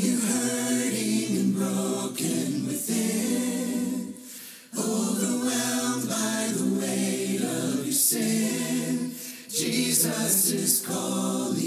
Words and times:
you 0.00 0.18
hurting 0.18 1.36
and 1.36 1.54
broken 1.54 2.66
within? 2.66 4.14
Overwhelmed 4.78 6.08
by 6.08 6.48
the 6.54 6.64
of 7.44 7.92
sin, 7.92 9.10
Jesus 9.50 10.50
is 10.52 10.86
calling. 10.86 11.60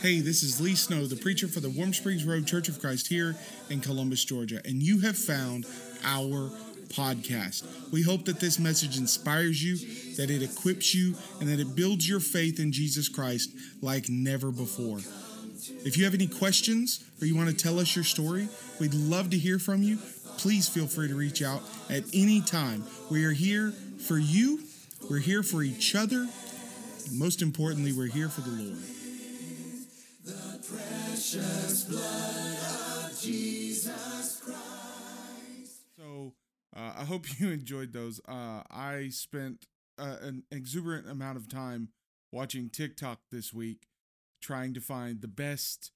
Hey, 0.00 0.20
this 0.20 0.44
is 0.44 0.60
Lee 0.60 0.76
Snow, 0.76 1.06
the 1.06 1.16
preacher 1.16 1.48
for 1.48 1.58
the 1.58 1.70
Warm 1.70 1.92
Springs 1.92 2.24
Road 2.24 2.46
Church 2.46 2.68
of 2.68 2.80
Christ 2.80 3.08
here 3.08 3.34
in 3.68 3.80
Columbus, 3.80 4.24
Georgia, 4.24 4.60
and 4.64 4.80
you 4.80 5.00
have 5.00 5.18
found 5.18 5.66
our 6.04 6.52
podcast. 6.88 7.64
We 7.90 8.02
hope 8.02 8.26
that 8.26 8.38
this 8.38 8.60
message 8.60 8.96
inspires 8.96 9.62
you, 9.62 9.76
that 10.16 10.30
it 10.30 10.42
equips 10.42 10.94
you, 10.94 11.16
and 11.40 11.48
that 11.48 11.58
it 11.58 11.74
builds 11.74 12.08
your 12.08 12.20
faith 12.20 12.60
in 12.60 12.70
Jesus 12.70 13.08
Christ 13.08 13.50
like 13.82 14.08
never 14.08 14.52
before. 14.52 15.00
If 15.84 15.96
you 15.96 16.04
have 16.04 16.14
any 16.14 16.26
questions 16.26 17.04
or 17.20 17.26
you 17.26 17.36
want 17.36 17.48
to 17.48 17.56
tell 17.56 17.78
us 17.78 17.94
your 17.94 18.04
story, 18.04 18.48
we'd 18.78 18.94
love 18.94 19.30
to 19.30 19.38
hear 19.38 19.58
from 19.58 19.82
you. 19.82 19.98
Please 20.38 20.68
feel 20.68 20.86
free 20.86 21.08
to 21.08 21.14
reach 21.14 21.42
out 21.42 21.62
at 21.88 22.04
any 22.12 22.40
time. 22.40 22.84
We 23.10 23.24
are 23.24 23.32
here 23.32 23.72
for 24.06 24.18
you, 24.18 24.60
we're 25.08 25.18
here 25.18 25.42
for 25.42 25.62
each 25.62 25.94
other, 25.94 26.26
most 27.12 27.42
importantly, 27.42 27.92
we're 27.92 28.06
here 28.06 28.28
for 28.28 28.42
the 28.42 28.50
Lord. 28.50 28.78
Precious 30.70 31.84
blood 31.84 33.08
of 33.08 33.20
Jesus 33.20 34.40
Christ. 34.44 35.82
So 35.96 36.34
uh, 36.76 36.92
I 36.98 37.04
hope 37.04 37.26
you 37.40 37.50
enjoyed 37.50 37.92
those. 37.92 38.20
Uh, 38.28 38.62
I 38.70 39.08
spent 39.10 39.66
uh, 39.98 40.16
an 40.22 40.44
exuberant 40.50 41.08
amount 41.08 41.36
of 41.36 41.48
time 41.48 41.88
watching 42.30 42.70
TikTok 42.70 43.18
this 43.32 43.52
week, 43.52 43.86
trying 44.40 44.74
to 44.74 44.80
find 44.80 45.20
the 45.20 45.28
best 45.28 45.92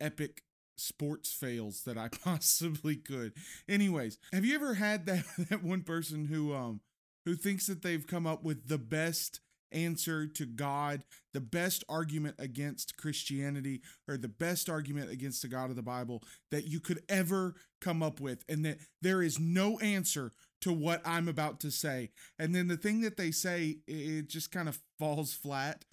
epic 0.00 0.42
sports 0.76 1.32
fails 1.32 1.82
that 1.82 1.98
I 1.98 2.08
possibly 2.24 2.96
could. 2.96 3.32
Anyways, 3.68 4.18
have 4.32 4.44
you 4.44 4.54
ever 4.54 4.74
had 4.74 5.06
that 5.06 5.24
that 5.50 5.62
one 5.62 5.82
person 5.82 6.26
who 6.26 6.54
um 6.54 6.80
who 7.24 7.34
thinks 7.34 7.66
that 7.66 7.82
they've 7.82 8.06
come 8.06 8.26
up 8.26 8.42
with 8.42 8.68
the 8.68 8.78
best 8.78 9.40
answer 9.70 10.26
to 10.26 10.46
God, 10.46 11.04
the 11.34 11.40
best 11.40 11.84
argument 11.88 12.36
against 12.38 12.96
Christianity, 12.96 13.82
or 14.08 14.16
the 14.16 14.28
best 14.28 14.70
argument 14.70 15.10
against 15.10 15.42
the 15.42 15.48
God 15.48 15.68
of 15.70 15.76
the 15.76 15.82
Bible 15.82 16.22
that 16.50 16.66
you 16.66 16.80
could 16.80 17.02
ever 17.08 17.54
come 17.80 18.02
up 18.02 18.20
with, 18.20 18.44
and 18.48 18.64
that 18.64 18.78
there 19.02 19.22
is 19.22 19.38
no 19.38 19.78
answer 19.80 20.32
to 20.62 20.72
what 20.72 21.02
I'm 21.04 21.28
about 21.28 21.60
to 21.60 21.70
say. 21.70 22.10
And 22.38 22.54
then 22.54 22.68
the 22.68 22.76
thing 22.76 23.02
that 23.02 23.16
they 23.16 23.30
say, 23.30 23.78
it 23.86 24.28
just 24.28 24.50
kind 24.50 24.68
of 24.68 24.78
falls 24.98 25.32
flat. 25.32 25.84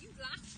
You 0.00 0.08
laughed. 0.20 0.54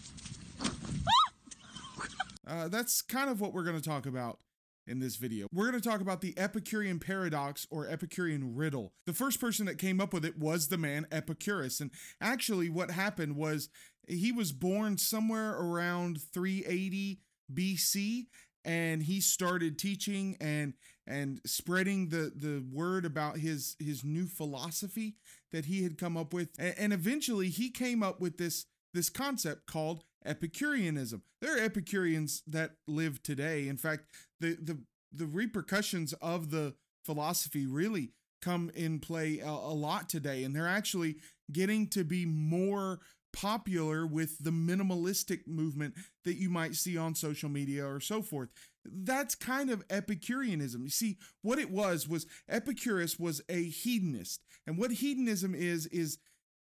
Uh, 2.46 2.68
that's 2.68 3.02
kind 3.02 3.28
of 3.28 3.40
what 3.40 3.52
we're 3.52 3.64
going 3.64 3.80
to 3.80 3.88
talk 3.88 4.06
about 4.06 4.38
in 4.86 5.00
this 5.00 5.16
video. 5.16 5.48
We're 5.52 5.70
going 5.70 5.80
to 5.80 5.88
talk 5.88 6.00
about 6.00 6.20
the 6.20 6.38
Epicurean 6.38 7.00
paradox 7.00 7.66
or 7.70 7.88
Epicurean 7.88 8.54
riddle. 8.54 8.92
The 9.06 9.12
first 9.12 9.40
person 9.40 9.66
that 9.66 9.78
came 9.78 10.00
up 10.00 10.12
with 10.12 10.24
it 10.24 10.38
was 10.38 10.68
the 10.68 10.78
man 10.78 11.06
Epicurus. 11.10 11.80
And 11.80 11.90
actually, 12.20 12.68
what 12.68 12.92
happened 12.92 13.36
was 13.36 13.68
he 14.06 14.30
was 14.30 14.52
born 14.52 14.98
somewhere 14.98 15.52
around 15.54 16.20
380 16.32 17.20
BC 17.52 18.26
and 18.64 19.04
he 19.04 19.20
started 19.20 19.78
teaching 19.78 20.36
and 20.40 20.74
and 21.06 21.40
spreading 21.46 22.08
the 22.08 22.32
the 22.34 22.64
word 22.72 23.04
about 23.04 23.38
his 23.38 23.76
his 23.78 24.04
new 24.04 24.26
philosophy 24.26 25.14
that 25.52 25.66
he 25.66 25.84
had 25.84 25.96
come 25.96 26.16
up 26.16 26.34
with 26.34 26.48
and, 26.58 26.74
and 26.76 26.92
eventually 26.92 27.48
he 27.48 27.70
came 27.70 28.02
up 28.02 28.20
with 28.20 28.38
this 28.38 28.66
this 28.92 29.08
concept 29.08 29.66
called 29.66 30.02
Epicureanism. 30.26 31.22
There 31.40 31.56
are 31.56 31.64
Epicureans 31.64 32.42
that 32.46 32.72
live 32.86 33.22
today. 33.22 33.68
In 33.68 33.76
fact, 33.76 34.04
the 34.40 34.56
the 34.60 34.78
the 35.12 35.26
repercussions 35.26 36.12
of 36.14 36.50
the 36.50 36.74
philosophy 37.04 37.66
really 37.66 38.10
come 38.42 38.70
in 38.74 38.98
play 38.98 39.38
a, 39.40 39.48
a 39.48 39.74
lot 39.74 40.08
today, 40.08 40.44
and 40.44 40.54
they're 40.54 40.68
actually 40.68 41.16
getting 41.52 41.86
to 41.88 42.04
be 42.04 42.26
more 42.26 43.00
popular 43.32 44.06
with 44.06 44.42
the 44.42 44.50
minimalistic 44.50 45.46
movement 45.46 45.94
that 46.24 46.36
you 46.36 46.48
might 46.48 46.74
see 46.74 46.96
on 46.96 47.14
social 47.14 47.50
media 47.50 47.86
or 47.86 48.00
so 48.00 48.22
forth. 48.22 48.48
That's 48.84 49.34
kind 49.34 49.68
of 49.68 49.84
Epicureanism. 49.90 50.82
You 50.82 50.90
see, 50.90 51.18
what 51.42 51.58
it 51.58 51.70
was 51.70 52.08
was 52.08 52.26
Epicurus 52.48 53.18
was 53.18 53.42
a 53.48 53.64
hedonist. 53.64 54.42
And 54.66 54.78
what 54.78 54.90
hedonism 54.90 55.54
is, 55.54 55.86
is 55.86 56.18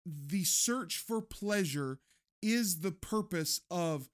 the 0.06 0.44
search 0.44 0.98
for 0.98 1.21
pleasure 1.21 1.98
is 2.42 2.80
the 2.80 2.92
purpose 2.92 3.60
of 3.70 4.08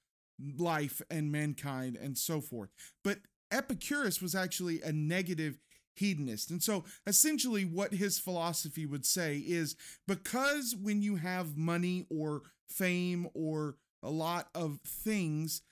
life 0.56 1.02
and 1.10 1.32
mankind 1.32 1.96
and 1.96 2.16
so 2.16 2.40
forth. 2.40 2.70
But 3.02 3.18
Epicurus 3.50 4.20
was 4.20 4.34
actually 4.34 4.82
a 4.82 4.92
negative 4.92 5.58
hedonist. 5.96 6.50
And 6.50 6.62
so 6.62 6.84
essentially, 7.06 7.64
what 7.64 7.94
his 7.94 8.18
philosophy 8.18 8.86
would 8.86 9.04
say 9.04 9.38
is 9.38 9.74
because 10.06 10.76
when 10.80 11.02
you 11.02 11.16
have 11.16 11.56
money 11.56 12.06
or 12.10 12.42
fame 12.68 13.28
or 13.34 13.76
a 14.02 14.10
lot 14.10 14.48
of 14.54 14.78
things, 14.86 15.62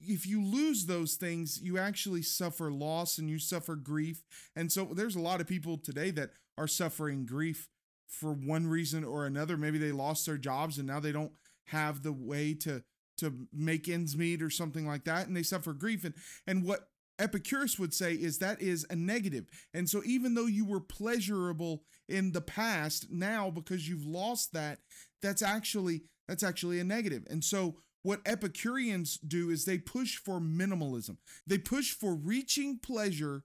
if 0.00 0.26
you 0.26 0.42
lose 0.44 0.86
those 0.86 1.14
things, 1.14 1.60
you 1.60 1.78
actually 1.78 2.22
suffer 2.22 2.70
loss 2.70 3.18
and 3.18 3.28
you 3.28 3.38
suffer 3.38 3.76
grief. 3.76 4.24
And 4.56 4.72
so 4.72 4.90
there's 4.92 5.16
a 5.16 5.20
lot 5.20 5.40
of 5.40 5.46
people 5.46 5.78
today 5.78 6.10
that 6.12 6.30
are 6.58 6.66
suffering 6.66 7.26
grief 7.26 7.68
for 8.08 8.32
one 8.32 8.66
reason 8.66 9.04
or 9.04 9.26
another. 9.26 9.56
Maybe 9.56 9.78
they 9.78 9.92
lost 9.92 10.26
their 10.26 10.38
jobs 10.38 10.78
and 10.78 10.86
now 10.86 11.00
they 11.00 11.12
don't 11.12 11.32
have 11.66 12.02
the 12.02 12.12
way 12.12 12.54
to 12.54 12.82
to 13.18 13.32
make 13.52 13.88
ends 13.88 14.16
meet 14.16 14.42
or 14.42 14.50
something 14.50 14.86
like 14.86 15.04
that 15.04 15.26
and 15.26 15.36
they 15.36 15.42
suffer 15.42 15.72
grief 15.72 16.04
and 16.04 16.14
and 16.46 16.64
what 16.64 16.88
Epicurus 17.18 17.78
would 17.78 17.94
say 17.94 18.12
is 18.12 18.38
that 18.38 18.60
is 18.60 18.86
a 18.90 18.96
negative. 18.96 19.46
And 19.72 19.88
so 19.88 20.02
even 20.04 20.34
though 20.34 20.46
you 20.46 20.64
were 20.64 20.80
pleasurable 20.80 21.82
in 22.08 22.32
the 22.32 22.40
past, 22.40 23.10
now 23.10 23.50
because 23.50 23.88
you've 23.88 24.04
lost 24.06 24.52
that, 24.52 24.80
that's 25.22 25.42
actually 25.42 26.02
that's 26.28 26.42
actually 26.42 26.80
a 26.80 26.84
negative. 26.84 27.24
And 27.30 27.42
so 27.42 27.76
what 28.02 28.20
Epicureans 28.26 29.18
do 29.18 29.50
is 29.50 29.64
they 29.64 29.78
push 29.78 30.16
for 30.16 30.40
minimalism. 30.40 31.16
They 31.46 31.58
push 31.58 31.92
for 31.92 32.14
reaching 32.14 32.78
pleasure 32.78 33.44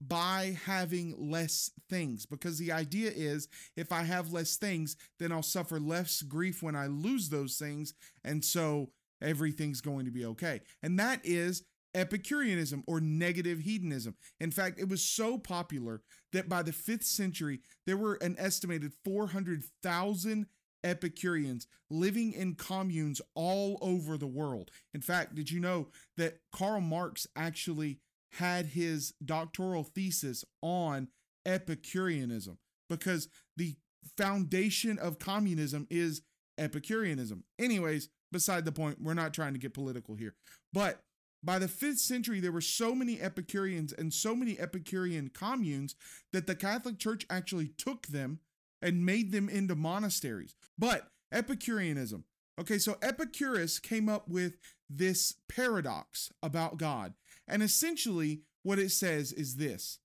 by 0.00 0.56
having 0.64 1.30
less 1.30 1.70
things 1.88 2.24
because 2.24 2.58
the 2.58 2.72
idea 2.72 3.10
is 3.14 3.48
if 3.76 3.92
I 3.92 4.02
have 4.02 4.32
less 4.32 4.56
things, 4.56 4.96
then 5.18 5.30
I'll 5.30 5.42
suffer 5.42 5.78
less 5.78 6.22
grief 6.22 6.62
when 6.62 6.74
I 6.74 6.86
lose 6.86 7.28
those 7.28 7.56
things. 7.56 7.92
And 8.24 8.44
so 8.44 8.90
everything's 9.20 9.80
going 9.80 10.06
to 10.06 10.10
be 10.10 10.24
okay. 10.24 10.60
And 10.82 10.98
that 10.98 11.20
is 11.24 11.64
Epicureanism 11.94 12.84
or 12.86 13.00
negative 13.00 13.58
hedonism. 13.58 14.14
In 14.38 14.50
fact, 14.50 14.78
it 14.78 14.88
was 14.88 15.02
so 15.02 15.36
popular 15.36 16.02
that 16.32 16.48
by 16.48 16.62
the 16.62 16.72
fifth 16.72 17.04
century, 17.04 17.60
there 17.84 17.96
were 17.96 18.14
an 18.14 18.36
estimated 18.38 18.92
400,000 19.04 20.46
Epicureans 20.82 21.66
living 21.90 22.32
in 22.32 22.54
communes 22.54 23.20
all 23.34 23.76
over 23.82 24.16
the 24.16 24.26
world. 24.26 24.70
In 24.94 25.00
fact, 25.00 25.34
did 25.34 25.50
you 25.50 25.60
know 25.60 25.88
that 26.16 26.38
Karl 26.52 26.80
Marx 26.80 27.26
actually 27.36 27.98
had 28.32 28.66
his 28.66 29.14
doctoral 29.24 29.84
thesis 29.84 30.44
on 30.62 31.08
Epicureanism? 31.46 32.58
Because 32.88 33.28
the 33.56 33.76
foundation 34.16 34.98
of 34.98 35.18
communism 35.18 35.86
is 35.90 36.22
Epicureanism. 36.58 37.44
Anyways, 37.58 38.08
beside 38.32 38.64
the 38.64 38.72
point, 38.72 39.00
we're 39.00 39.14
not 39.14 39.34
trying 39.34 39.52
to 39.54 39.58
get 39.58 39.74
political 39.74 40.14
here. 40.14 40.34
But 40.72 41.02
by 41.42 41.58
the 41.58 41.68
fifth 41.68 41.98
century, 41.98 42.40
there 42.40 42.52
were 42.52 42.60
so 42.60 42.94
many 42.94 43.20
Epicureans 43.20 43.92
and 43.92 44.12
so 44.12 44.34
many 44.34 44.58
Epicurean 44.58 45.30
communes 45.32 45.94
that 46.32 46.46
the 46.46 46.54
Catholic 46.54 46.98
Church 46.98 47.24
actually 47.30 47.68
took 47.78 48.08
them 48.08 48.40
and 48.82 49.06
made 49.06 49.32
them 49.32 49.48
into 49.48 49.74
monasteries. 49.74 50.54
But 50.78 51.08
Epicureanism, 51.32 52.24
okay, 52.60 52.78
so 52.78 52.96
Epicurus 53.02 53.78
came 53.78 54.08
up 54.08 54.28
with 54.28 54.54
this 54.88 55.34
paradox 55.48 56.30
about 56.42 56.76
God. 56.76 57.14
And 57.50 57.62
essentially, 57.62 58.42
what 58.62 58.78
it 58.78 58.90
says 58.90 59.32
is 59.32 59.56
this 59.56 59.98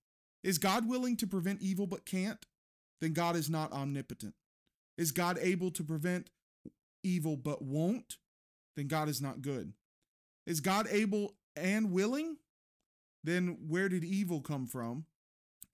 Is 0.44 0.58
God 0.58 0.90
willing 0.90 1.16
to 1.18 1.28
prevent 1.28 1.62
evil 1.62 1.88
but 1.88 2.06
can't? 2.06 2.46
Then 3.02 3.14
God 3.14 3.36
is 3.36 3.50
not 3.50 3.72
omnipotent. 3.72 4.34
Is 4.98 5.12
God 5.12 5.38
able 5.42 5.72
to 5.72 5.84
prevent 5.84 6.30
evil 7.04 7.38
but 7.38 7.62
won't? 7.62 8.18
Then 8.76 8.88
God 8.88 9.08
is 9.10 9.22
not 9.22 9.42
good. 9.42 9.74
Is 10.48 10.60
God 10.60 10.88
able 10.90 11.36
and 11.56 11.92
willing? 11.92 12.38
Then 13.24 13.58
where 13.68 13.90
did 13.90 14.04
evil 14.04 14.42
come 14.42 14.68
from? 14.68 15.06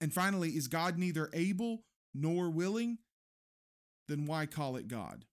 And 0.00 0.12
finally, 0.12 0.50
is 0.50 0.68
God 0.68 0.98
neither 0.98 1.30
able 1.32 1.84
nor 2.14 2.50
willing? 2.50 2.98
Then 4.08 4.26
why 4.26 4.46
call 4.46 4.76
it 4.76 4.88
God? 4.88 5.24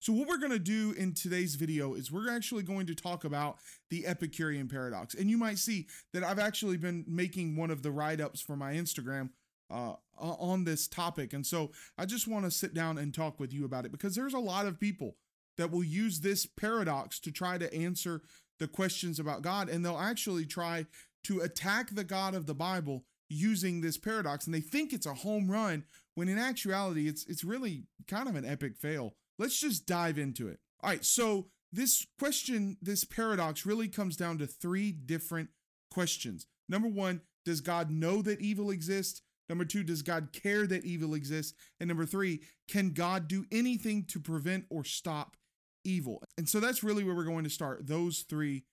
So, 0.00 0.14
what 0.14 0.28
we're 0.28 0.38
going 0.38 0.50
to 0.50 0.58
do 0.58 0.94
in 0.96 1.12
today's 1.12 1.56
video 1.56 1.92
is 1.92 2.10
we're 2.10 2.30
actually 2.30 2.62
going 2.62 2.86
to 2.86 2.94
talk 2.94 3.24
about 3.24 3.58
the 3.90 4.06
Epicurean 4.06 4.66
paradox. 4.66 5.12
And 5.12 5.28
you 5.28 5.36
might 5.36 5.58
see 5.58 5.88
that 6.14 6.24
I've 6.24 6.38
actually 6.38 6.78
been 6.78 7.04
making 7.06 7.54
one 7.54 7.70
of 7.70 7.82
the 7.82 7.90
write 7.90 8.18
ups 8.18 8.40
for 8.40 8.56
my 8.56 8.72
Instagram 8.72 9.28
uh, 9.70 9.92
on 10.18 10.64
this 10.64 10.88
topic. 10.88 11.34
And 11.34 11.46
so, 11.46 11.72
I 11.98 12.06
just 12.06 12.26
want 12.26 12.46
to 12.46 12.50
sit 12.50 12.72
down 12.72 12.96
and 12.96 13.12
talk 13.12 13.38
with 13.38 13.52
you 13.52 13.66
about 13.66 13.84
it 13.84 13.92
because 13.92 14.14
there's 14.14 14.32
a 14.32 14.38
lot 14.38 14.66
of 14.66 14.80
people 14.80 15.16
that 15.58 15.70
will 15.70 15.84
use 15.84 16.20
this 16.20 16.46
paradox 16.46 17.20
to 17.20 17.30
try 17.30 17.58
to 17.58 17.72
answer 17.74 18.22
the 18.58 18.68
questions 18.68 19.20
about 19.20 19.42
God, 19.42 19.68
and 19.68 19.84
they'll 19.84 19.98
actually 19.98 20.46
try 20.46 20.86
to 21.24 21.40
attack 21.40 21.94
the 21.94 22.04
God 22.04 22.34
of 22.34 22.46
the 22.46 22.54
Bible 22.54 23.04
using 23.28 23.82
this 23.82 23.98
paradox, 23.98 24.46
and 24.46 24.54
they 24.54 24.60
think 24.60 24.94
it's 24.94 25.04
a 25.04 25.12
home 25.12 25.50
run 25.50 25.84
when 26.14 26.30
in 26.30 26.38
actuality 26.38 27.06
it's 27.06 27.26
it's 27.26 27.44
really 27.44 27.84
kind 28.08 28.30
of 28.30 28.34
an 28.34 28.46
epic 28.46 28.78
fail. 28.78 29.14
Let's 29.40 29.58
just 29.58 29.86
dive 29.86 30.18
into 30.18 30.48
it. 30.48 30.58
All 30.82 30.90
right, 30.90 31.02
so 31.02 31.46
this 31.72 32.06
question, 32.18 32.76
this 32.82 33.04
paradox 33.04 33.64
really 33.64 33.88
comes 33.88 34.14
down 34.14 34.36
to 34.36 34.46
three 34.46 34.92
different 34.92 35.48
questions. 35.90 36.46
Number 36.68 36.88
one, 36.88 37.22
does 37.46 37.62
God 37.62 37.90
know 37.90 38.20
that 38.20 38.42
evil 38.42 38.70
exists? 38.70 39.22
Number 39.48 39.64
two, 39.64 39.82
does 39.82 40.02
God 40.02 40.28
care 40.34 40.66
that 40.66 40.84
evil 40.84 41.14
exists? 41.14 41.54
And 41.80 41.88
number 41.88 42.04
three, 42.04 42.42
can 42.68 42.90
God 42.90 43.28
do 43.28 43.46
anything 43.50 44.04
to 44.08 44.20
prevent 44.20 44.66
or 44.68 44.84
stop 44.84 45.38
evil? 45.84 46.22
And 46.36 46.46
so 46.46 46.60
that's 46.60 46.84
really 46.84 47.02
where 47.02 47.14
we're 47.14 47.24
going 47.24 47.44
to 47.44 47.50
start 47.50 47.86
those 47.86 48.26
three 48.28 48.64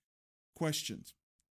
questions. 0.57 1.13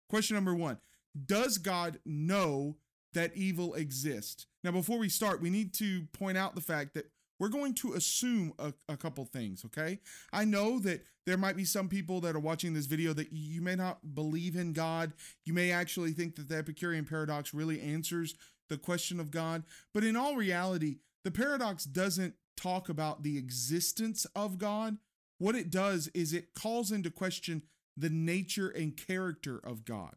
Question 0.09 0.37
number 0.37 0.55
one 0.55 0.79
Does 1.27 1.59
God 1.59 1.99
know 2.07 2.79
that 3.13 3.37
evil 3.37 3.75
exists? 3.75 4.47
Now, 4.65 4.71
before 4.71 4.97
we 4.97 5.11
start, 5.11 5.43
we 5.43 5.51
need 5.51 5.75
to 5.75 6.07
point 6.15 6.39
out 6.39 6.55
the 6.55 6.63
fact 6.63 6.95
that 6.95 7.12
we're 7.43 7.49
going 7.49 7.75
to 7.75 7.95
assume 7.95 8.53
a, 8.61 8.73
a, 8.89 8.97
couple 8.97 9.25
things, 9.25 9.65
okay? 9.65 9.99
I 10.33 10.45
know 10.45 10.79
that 10.79 11.05
there 11.27 11.37
might 11.37 11.57
be 11.57 11.65
some 11.65 11.89
people 11.89 12.21
that 12.21 12.37
are 12.37 12.39
watching 12.39 12.73
this 12.73 12.87
video 12.87 13.13
that 13.15 13.33
you 13.33 13.61
may 13.61 13.75
not 13.75 14.15
believe 14.15 14.55
in 14.55 14.73
God. 14.73 15.13
You 15.45 15.53
may 15.53 15.73
actually 15.73 16.13
think 16.13 16.37
that 16.37 16.49
the 16.49 16.55
Epicurean 16.55 17.05
paradox 17.05 17.53
really 17.53 17.81
answers 17.81 18.37
the 18.69 18.79
question 18.79 19.19
of 19.19 19.33
God. 19.33 19.65
But 19.93 20.05
in 20.05 20.15
all 20.15 20.37
reality, 20.37 20.99
the 21.25 21.33
paradox 21.33 21.83
doesn't 21.83 22.35
talk 22.57 22.89
about 22.89 23.25
the 23.25 23.37
existence 23.39 24.25
of 24.37 24.59
God. 24.59 24.99
What 25.39 25.57
it 25.57 25.69
does 25.69 26.07
is 26.15 26.33
it 26.33 26.55
calls 26.55 26.93
into 26.93 27.11
question 27.11 27.63
the 27.97 28.09
nature 28.09 28.69
and 28.69 28.97
character 28.97 29.61
of 29.65 29.85
God. 29.85 30.15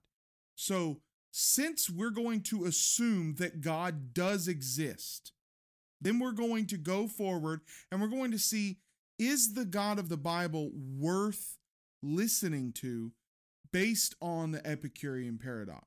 So, 0.54 1.02
since 1.32 1.90
we're 1.90 2.12
going 2.12 2.42
to 2.42 2.66
assume 2.66 3.38
that 3.40 3.62
God 3.62 4.14
does 4.14 4.48
exist, 4.48 5.32
then 6.02 6.20
we're 6.20 6.32
going 6.32 6.68
to 6.68 6.78
go 6.78 7.08
forward 7.08 7.62
and 7.92 8.02
we're 8.02 8.08
going 8.08 8.32
to 8.32 8.40
see 8.40 8.78
is 9.18 9.54
the 9.54 9.66
God 9.66 9.98
of 9.98 10.10
the 10.10 10.18
Bible 10.18 10.72
worth 10.74 11.58
listening 12.04 12.74
to 12.74 13.12
based 13.72 14.16
on 14.22 14.52
the 14.52 14.66
Epicurean 14.68 15.38
paradox? 15.38 15.86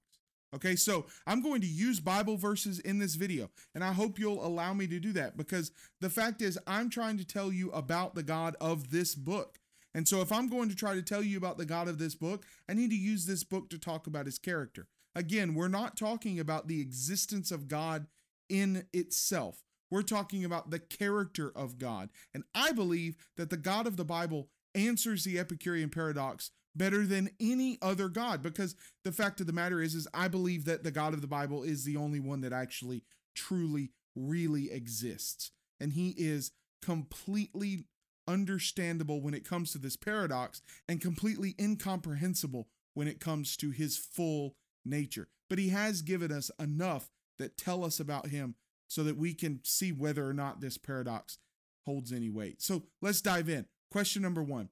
Okay, 0.55 0.77
so 0.77 1.05
I'm 1.27 1.43
going 1.43 1.61
to 1.61 1.67
use 1.67 2.01
Bible 2.01 2.39
verses 2.39 2.81
in 2.81 2.99
this 2.99 3.17
video, 3.17 3.51
and 3.75 3.85
I 3.85 3.93
hope 3.93 4.19
you'll 4.19 4.45
allow 4.45 4.73
me 4.73 4.87
to 4.87 4.99
do 4.99 5.13
that 5.13 5.37
because 5.37 5.73
the 6.01 6.09
fact 6.09 6.41
is, 6.41 6.59
I'm 6.67 6.89
trying 6.89 7.19
to 7.19 7.27
tell 7.27 7.53
you 7.53 7.71
about 7.71 8.15
the 8.15 8.23
God 8.23 8.57
of 8.59 8.91
this 8.91 9.15
book. 9.15 9.59
And 9.95 10.09
so, 10.09 10.23
if 10.23 10.33
I'm 10.33 10.49
going 10.49 10.71
to 10.71 10.77
try 10.77 10.95
to 10.95 11.03
tell 11.03 11.23
you 11.23 11.37
about 11.37 11.59
the 11.59 11.67
God 11.67 11.87
of 11.87 11.99
this 11.99 12.15
book, 12.15 12.47
I 12.69 12.73
need 12.73 12.91
to 12.91 12.97
use 12.97 13.27
this 13.27 13.45
book 13.45 13.69
to 13.71 13.79
talk 13.79 14.07
about 14.07 14.27
his 14.27 14.39
character. 14.39 14.87
Again, 15.15 15.55
we're 15.55 15.69
not 15.69 15.99
talking 15.99 16.41
about 16.41 16.67
the 16.67 16.81
existence 16.81 17.51
of 17.51 17.69
God 17.69 18.07
in 18.49 18.87
itself. 18.95 19.65
We're 19.91 20.03
talking 20.03 20.45
about 20.45 20.71
the 20.71 20.79
character 20.79 21.53
of 21.55 21.79
God. 21.79 22.11
And 22.35 22.45
I 22.55 22.73
believe 22.73 23.17
that 23.37 23.51
the 23.51 23.57
God 23.57 23.87
of 23.87 23.97
the 23.97 24.05
Bible 24.05 24.49
answers 24.75 25.25
the 25.25 25.39
Epicurean 25.39 25.91
paradox 25.91 26.51
better 26.75 27.07
than 27.07 27.31
any 27.41 27.79
other 27.83 28.09
God 28.09 28.43
because 28.43 28.77
the 29.05 29.13
fact 29.13 29.41
of 29.41 29.47
the 29.47 29.53
matter 29.53 29.81
is 29.81 29.95
is 29.95 30.07
I 30.15 30.29
believe 30.29 30.65
that 30.67 30.85
the 30.85 30.91
God 30.91 31.15
of 31.15 31.21
the 31.21 31.27
Bible 31.27 31.63
is 31.63 31.85
the 31.85 31.97
only 31.97 32.21
one 32.21 32.41
that 32.43 32.53
actually 32.53 33.03
truly 33.35 33.91
really 34.15 34.71
exists. 34.71 35.51
And 35.81 35.93
he 35.93 36.11
is 36.17 36.53
completely 36.83 37.87
understandable 38.27 39.23
when 39.23 39.35
it 39.35 39.49
comes 39.49 39.73
to 39.73 39.79
this 39.79 39.97
paradox 39.97 40.61
and 40.89 41.01
completely 41.01 41.55
incomprehensible 41.59 42.69
when 42.95 43.09
it 43.09 43.21
comes 43.21 43.57
to 43.57 43.71
his 43.71 43.97
full 43.97 44.55
nature. 44.85 45.29
But 45.49 45.59
he 45.59 45.71
has 45.71 46.03
given 46.03 46.31
us 46.31 46.51
enough 46.59 47.11
that 47.39 47.57
tell 47.57 47.85
us 47.85 47.99
about 48.01 48.29
him 48.29 48.57
so 48.89 49.05
that 49.05 49.17
we 49.17 49.35
can 49.35 49.61
see 49.63 49.93
whether 49.93 50.29
or 50.29 50.35
not 50.35 50.61
this 50.61 50.79
paradox 50.79 51.39
holds 51.87 52.13
any 52.13 52.29
weight. 52.29 52.61
So 52.61 52.85
let's 53.01 53.21
dive 53.21 53.49
in. 53.49 53.67
Question 53.91 54.23
number 54.23 54.43
one 54.43 54.71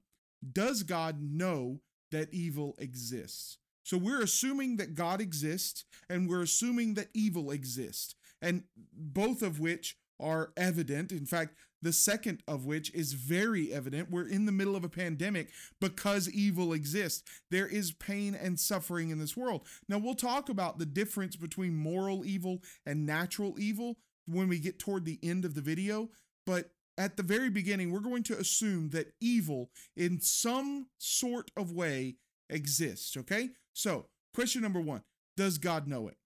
Does 0.51 0.83
God 0.83 1.21
know 1.21 1.79
that 2.11 2.33
evil 2.33 2.75
exists? 2.77 3.57
So 3.83 3.97
we're 3.97 4.21
assuming 4.21 4.77
that 4.77 4.95
God 4.95 5.21
exists 5.21 5.85
and 6.09 6.27
we're 6.27 6.41
assuming 6.41 6.95
that 6.95 7.07
evil 7.13 7.51
exists, 7.51 8.15
and 8.41 8.63
both 8.93 9.41
of 9.41 9.59
which 9.59 9.97
are 10.19 10.51
evident. 10.57 11.11
In 11.11 11.25
fact, 11.25 11.55
the 11.81 11.93
second 11.93 12.41
of 12.47 12.65
which 12.65 12.93
is 12.93 13.13
very 13.13 13.71
evident. 13.71 14.09
We're 14.09 14.27
in 14.27 14.45
the 14.45 14.51
middle 14.51 14.75
of 14.75 14.83
a 14.83 14.89
pandemic 14.89 15.49
because 15.79 16.29
evil 16.29 16.73
exists. 16.73 17.23
There 17.51 17.67
is 17.67 17.91
pain 17.91 18.35
and 18.35 18.59
suffering 18.59 19.09
in 19.09 19.19
this 19.19 19.37
world. 19.37 19.65
Now, 19.87 19.99
we'll 19.99 20.15
talk 20.15 20.49
about 20.49 20.79
the 20.79 20.85
difference 20.85 21.35
between 21.35 21.75
moral 21.75 22.25
evil 22.25 22.63
and 22.85 23.05
natural 23.05 23.59
evil 23.59 23.97
when 24.27 24.47
we 24.47 24.59
get 24.59 24.79
toward 24.79 25.05
the 25.05 25.19
end 25.23 25.45
of 25.45 25.55
the 25.55 25.61
video, 25.61 26.09
but 26.45 26.71
at 26.97 27.15
the 27.15 27.23
very 27.23 27.49
beginning, 27.49 27.91
we're 27.91 27.99
going 27.99 28.23
to 28.23 28.37
assume 28.37 28.89
that 28.89 29.13
evil 29.21 29.69
in 29.95 30.19
some 30.19 30.87
sort 30.97 31.51
of 31.55 31.71
way 31.71 32.17
exists, 32.49 33.15
okay? 33.17 33.49
So, 33.73 34.07
question 34.33 34.61
number 34.61 34.81
one 34.81 35.03
Does 35.35 35.57
God 35.57 35.87
know 35.87 36.07
it? 36.07 36.17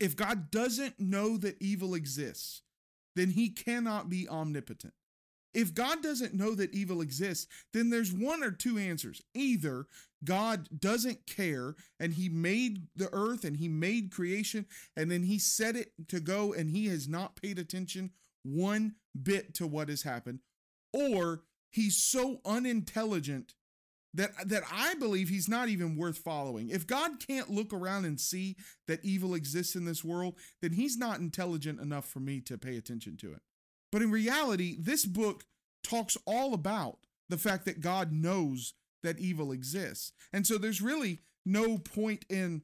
If 0.00 0.16
God 0.16 0.50
doesn't 0.50 0.98
know 0.98 1.36
that 1.38 1.56
evil 1.60 1.94
exists, 1.94 2.62
then 3.14 3.30
he 3.30 3.48
cannot 3.48 4.08
be 4.08 4.28
omnipotent. 4.28 4.94
If 5.52 5.72
God 5.72 6.02
doesn't 6.02 6.34
know 6.34 6.56
that 6.56 6.74
evil 6.74 7.00
exists, 7.00 7.46
then 7.72 7.90
there's 7.90 8.12
one 8.12 8.42
or 8.42 8.50
two 8.50 8.76
answers. 8.76 9.22
Either 9.34 9.86
God 10.24 10.68
doesn't 10.78 11.26
care 11.26 11.74
and 12.00 12.14
he 12.14 12.28
made 12.28 12.86
the 12.96 13.08
earth 13.12 13.44
and 13.44 13.56
he 13.56 13.68
made 13.68 14.10
creation 14.10 14.66
and 14.96 15.10
then 15.10 15.24
he 15.24 15.38
set 15.38 15.76
it 15.76 15.92
to 16.08 16.20
go 16.20 16.52
and 16.52 16.70
he 16.70 16.86
has 16.88 17.08
not 17.08 17.40
paid 17.40 17.58
attention 17.58 18.10
one 18.44 18.94
bit 19.20 19.54
to 19.54 19.66
what 19.66 19.88
has 19.88 20.02
happened, 20.02 20.40
or 20.92 21.42
he's 21.70 21.96
so 21.96 22.40
unintelligent 22.44 23.54
that 24.12 24.30
that 24.46 24.62
I 24.72 24.94
believe 24.94 25.28
he's 25.28 25.48
not 25.48 25.68
even 25.68 25.96
worth 25.96 26.18
following. 26.18 26.68
If 26.68 26.86
God 26.86 27.26
can't 27.26 27.50
look 27.50 27.72
around 27.72 28.04
and 28.04 28.20
see 28.20 28.56
that 28.86 29.04
evil 29.04 29.34
exists 29.34 29.74
in 29.74 29.84
this 29.84 30.04
world, 30.04 30.36
then 30.62 30.72
he's 30.72 30.96
not 30.96 31.18
intelligent 31.18 31.80
enough 31.80 32.06
for 32.06 32.20
me 32.20 32.40
to 32.42 32.58
pay 32.58 32.76
attention 32.76 33.16
to 33.18 33.32
it. 33.32 33.40
But 33.90 34.02
in 34.02 34.10
reality, 34.10 34.76
this 34.78 35.04
book 35.04 35.44
talks 35.82 36.16
all 36.26 36.54
about 36.54 36.98
the 37.28 37.38
fact 37.38 37.64
that 37.64 37.80
God 37.80 38.12
knows 38.12 38.74
that 39.04 39.20
evil 39.20 39.52
exists. 39.52 40.12
And 40.32 40.44
so 40.44 40.58
there's 40.58 40.82
really 40.82 41.20
no 41.46 41.78
point 41.78 42.24
in 42.28 42.62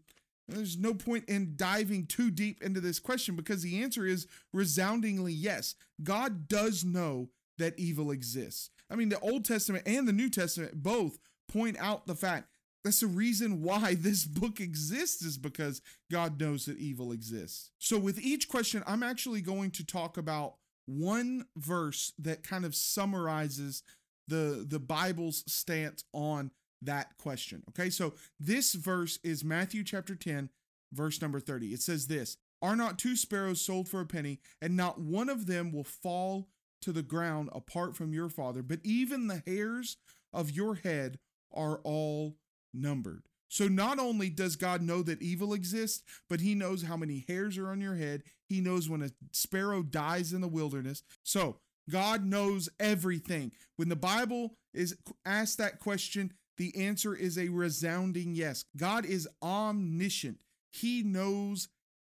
there's 0.49 0.76
no 0.76 0.94
point 0.94 1.28
in 1.28 1.52
diving 1.54 2.06
too 2.06 2.28
deep 2.28 2.61
into 2.61 2.80
this 2.80 2.99
question 2.99 3.37
because 3.37 3.62
the 3.62 3.82
answer 3.85 4.04
is 4.04 4.26
resoundingly 4.52 5.32
yes. 5.32 5.76
God 6.02 6.49
does 6.49 6.85
know 6.85 7.28
that 7.59 7.78
evil 7.78 8.11
exists. 8.11 8.70
I 8.90 8.97
mean, 8.97 9.11
the 9.11 9.20
Old 9.20 9.44
Testament 9.44 9.85
and 9.87 10.09
the 10.09 10.12
New 10.12 10.28
Testament 10.28 10.82
both 10.82 11.20
point 11.49 11.76
out 11.78 12.06
the 12.06 12.16
fact 12.16 12.49
that's 12.82 13.00
the 13.00 13.06
reason 13.06 13.62
why 13.62 13.94
this 13.99 14.25
book 14.25 14.61
exists 14.61 15.23
is 15.23 15.38
because 15.38 15.82
God 16.11 16.40
knows 16.40 16.64
that 16.66 16.78
evil 16.78 17.12
exists. 17.12 17.70
So 17.78 17.99
with 17.99 18.18
each 18.18 18.49
question, 18.49 18.82
I'm 18.87 19.02
actually 19.02 19.42
going 19.42 19.70
to 19.73 19.87
talk 19.87 20.16
about 20.16 20.54
one 20.87 21.47
verse 21.56 22.12
that 22.18 22.42
kind 22.42 22.64
of 22.64 22.75
summarizes 22.75 23.82
the 24.30 24.64
the 24.66 24.80
Bible's 24.80 25.44
stance 25.46 26.04
on 26.12 26.50
that 26.82 27.18
question. 27.18 27.62
Okay, 27.70 27.90
so 27.90 28.14
this 28.38 28.72
verse 28.72 29.18
is 29.22 29.44
Matthew 29.44 29.84
chapter 29.84 30.14
10, 30.14 30.49
verse 30.92 31.20
number 31.20 31.40
30. 31.40 31.68
It 31.68 31.82
says 31.82 32.06
this 32.06 32.38
Are 32.62 32.76
not 32.76 32.99
two 32.99 33.16
sparrows 33.16 33.60
sold 33.60 33.88
for 33.88 34.00
a 34.00 34.06
penny, 34.06 34.40
and 34.62 34.76
not 34.76 35.00
one 35.00 35.28
of 35.28 35.46
them 35.46 35.72
will 35.72 35.84
fall 35.84 36.49
to 36.82 36.92
the 36.92 37.02
ground 37.02 37.50
apart 37.52 37.94
from 37.94 38.14
your 38.14 38.30
father, 38.30 38.62
but 38.62 38.80
even 38.82 39.26
the 39.26 39.42
hairs 39.46 39.99
of 40.32 40.50
your 40.50 40.76
head 40.76 41.18
are 41.52 41.80
all 41.84 42.37
numbered. 42.72 43.25
So 43.49 43.66
not 43.66 43.99
only 43.99 44.30
does 44.30 44.54
God 44.54 44.80
know 44.80 45.02
that 45.02 45.20
evil 45.20 45.52
exists, 45.52 46.04
but 46.28 46.40
he 46.40 46.54
knows 46.54 46.84
how 46.84 46.96
many 46.96 47.25
hairs 47.26 47.58
are 47.58 47.68
on 47.68 47.80
your 47.80 47.96
head. 47.96 48.22
He 48.49 48.60
knows 48.60 48.88
when 48.88 49.02
a 49.02 49.10
sparrow 49.32 49.82
dies 49.82 50.32
in 50.32 50.40
the 50.40 50.49
wilderness. 50.49 51.02
So 51.25 51.58
God 51.90 52.25
knows 52.25 52.68
everything. 52.78 53.52
When 53.76 53.88
the 53.88 53.97
Bible 53.97 54.54
is 54.73 54.97
asked 55.25 55.59
that 55.59 55.80
question, 55.80 56.32
the 56.56 56.76
answer 56.76 57.14
is 57.14 57.38
a 57.38 57.49
resounding 57.49 58.35
yes. 58.35 58.64
God 58.76 59.04
is 59.04 59.28
omniscient. 59.42 60.38
He 60.73 61.02
knows 61.02 61.68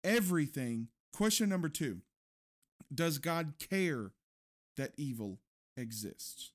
everything. 0.04 0.88
Question 1.14 1.50
number 1.50 1.70
2. 1.70 2.00
Does 2.94 3.18
God 3.18 3.54
care 3.70 4.12
that 4.78 4.94
evil 4.98 5.40
exists? 5.78 6.52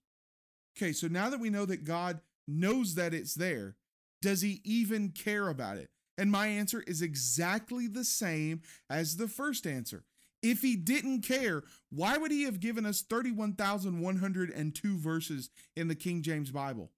Okay, 0.76 0.92
so 0.92 1.06
now 1.06 1.30
that 1.30 1.40
we 1.40 1.48
know 1.48 1.64
that 1.64 1.84
God 1.84 2.20
knows 2.46 2.94
that 2.96 3.14
it's 3.14 3.34
there, 3.34 3.76
does 4.20 4.42
he 4.42 4.60
even 4.64 5.10
care 5.10 5.48
about 5.48 5.78
it? 5.78 5.88
And 6.18 6.30
my 6.30 6.48
answer 6.48 6.82
is 6.86 7.02
exactly 7.02 7.86
the 7.86 8.04
same 8.04 8.62
as 8.90 9.16
the 9.16 9.28
first 9.28 9.66
answer. 9.66 10.04
If 10.46 10.62
he 10.62 10.76
didn't 10.76 11.22
care, 11.22 11.64
why 11.90 12.16
would 12.16 12.30
he 12.30 12.44
have 12.44 12.60
given 12.60 12.86
us 12.86 13.02
31,102 13.02 14.98
verses 14.98 15.50
in 15.74 15.88
the 15.88 15.96
King 15.96 16.22
James 16.22 16.52
Bible? 16.52 16.92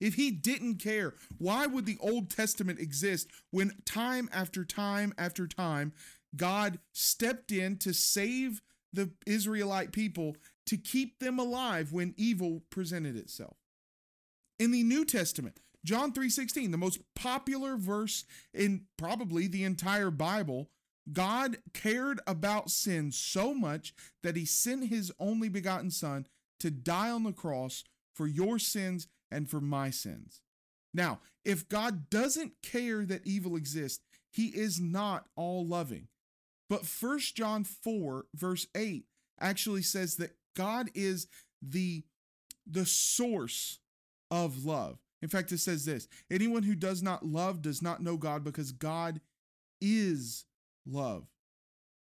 If 0.00 0.14
he 0.14 0.30
didn't 0.30 0.76
care, 0.76 1.14
why 1.38 1.66
would 1.66 1.86
the 1.86 1.98
Old 1.98 2.30
Testament 2.30 2.78
exist 2.78 3.32
when 3.50 3.72
time 3.84 4.28
after 4.32 4.64
time 4.64 5.12
after 5.18 5.48
time 5.48 5.92
God 6.36 6.78
stepped 6.92 7.50
in 7.50 7.78
to 7.78 7.92
save 7.92 8.62
the 8.92 9.10
Israelite 9.26 9.90
people 9.90 10.36
to 10.66 10.76
keep 10.76 11.18
them 11.18 11.40
alive 11.40 11.92
when 11.92 12.14
evil 12.16 12.62
presented 12.70 13.16
itself? 13.16 13.56
In 14.60 14.70
the 14.70 14.84
New 14.84 15.04
Testament, 15.04 15.58
John 15.84 16.12
3:16, 16.12 16.70
the 16.70 16.78
most 16.78 17.00
popular 17.16 17.76
verse 17.76 18.24
in 18.54 18.86
probably 18.96 19.48
the 19.48 19.64
entire 19.64 20.12
Bible, 20.12 20.70
God 21.12 21.58
cared 21.72 22.20
about 22.26 22.70
sin 22.70 23.12
so 23.12 23.54
much 23.54 23.94
that 24.22 24.36
he 24.36 24.44
sent 24.44 24.88
his 24.88 25.12
only 25.18 25.48
begotten 25.48 25.90
son 25.90 26.26
to 26.60 26.70
die 26.70 27.10
on 27.10 27.22
the 27.22 27.32
cross 27.32 27.84
for 28.14 28.26
your 28.26 28.58
sins 28.58 29.06
and 29.30 29.48
for 29.48 29.60
my 29.60 29.90
sins. 29.90 30.40
Now, 30.92 31.20
if 31.44 31.68
God 31.68 32.10
doesn't 32.10 32.62
care 32.62 33.04
that 33.04 33.26
evil 33.26 33.56
exists, 33.56 34.04
he 34.30 34.48
is 34.48 34.80
not 34.80 35.26
all 35.36 35.66
loving. 35.66 36.08
But 36.68 36.86
1 36.86 37.18
John 37.34 37.64
4 37.64 38.26
verse 38.34 38.66
8 38.74 39.04
actually 39.40 39.82
says 39.82 40.16
that 40.16 40.36
God 40.54 40.90
is 40.94 41.26
the 41.62 42.04
the 42.70 42.84
source 42.84 43.78
of 44.30 44.64
love. 44.64 44.98
In 45.22 45.28
fact, 45.28 45.50
it 45.52 45.58
says 45.58 45.84
this, 45.84 46.06
anyone 46.30 46.62
who 46.62 46.74
does 46.74 47.02
not 47.02 47.24
love 47.24 47.62
does 47.62 47.80
not 47.80 48.02
know 48.02 48.16
God 48.16 48.44
because 48.44 48.72
God 48.72 49.20
is 49.80 50.44
love. 50.88 51.26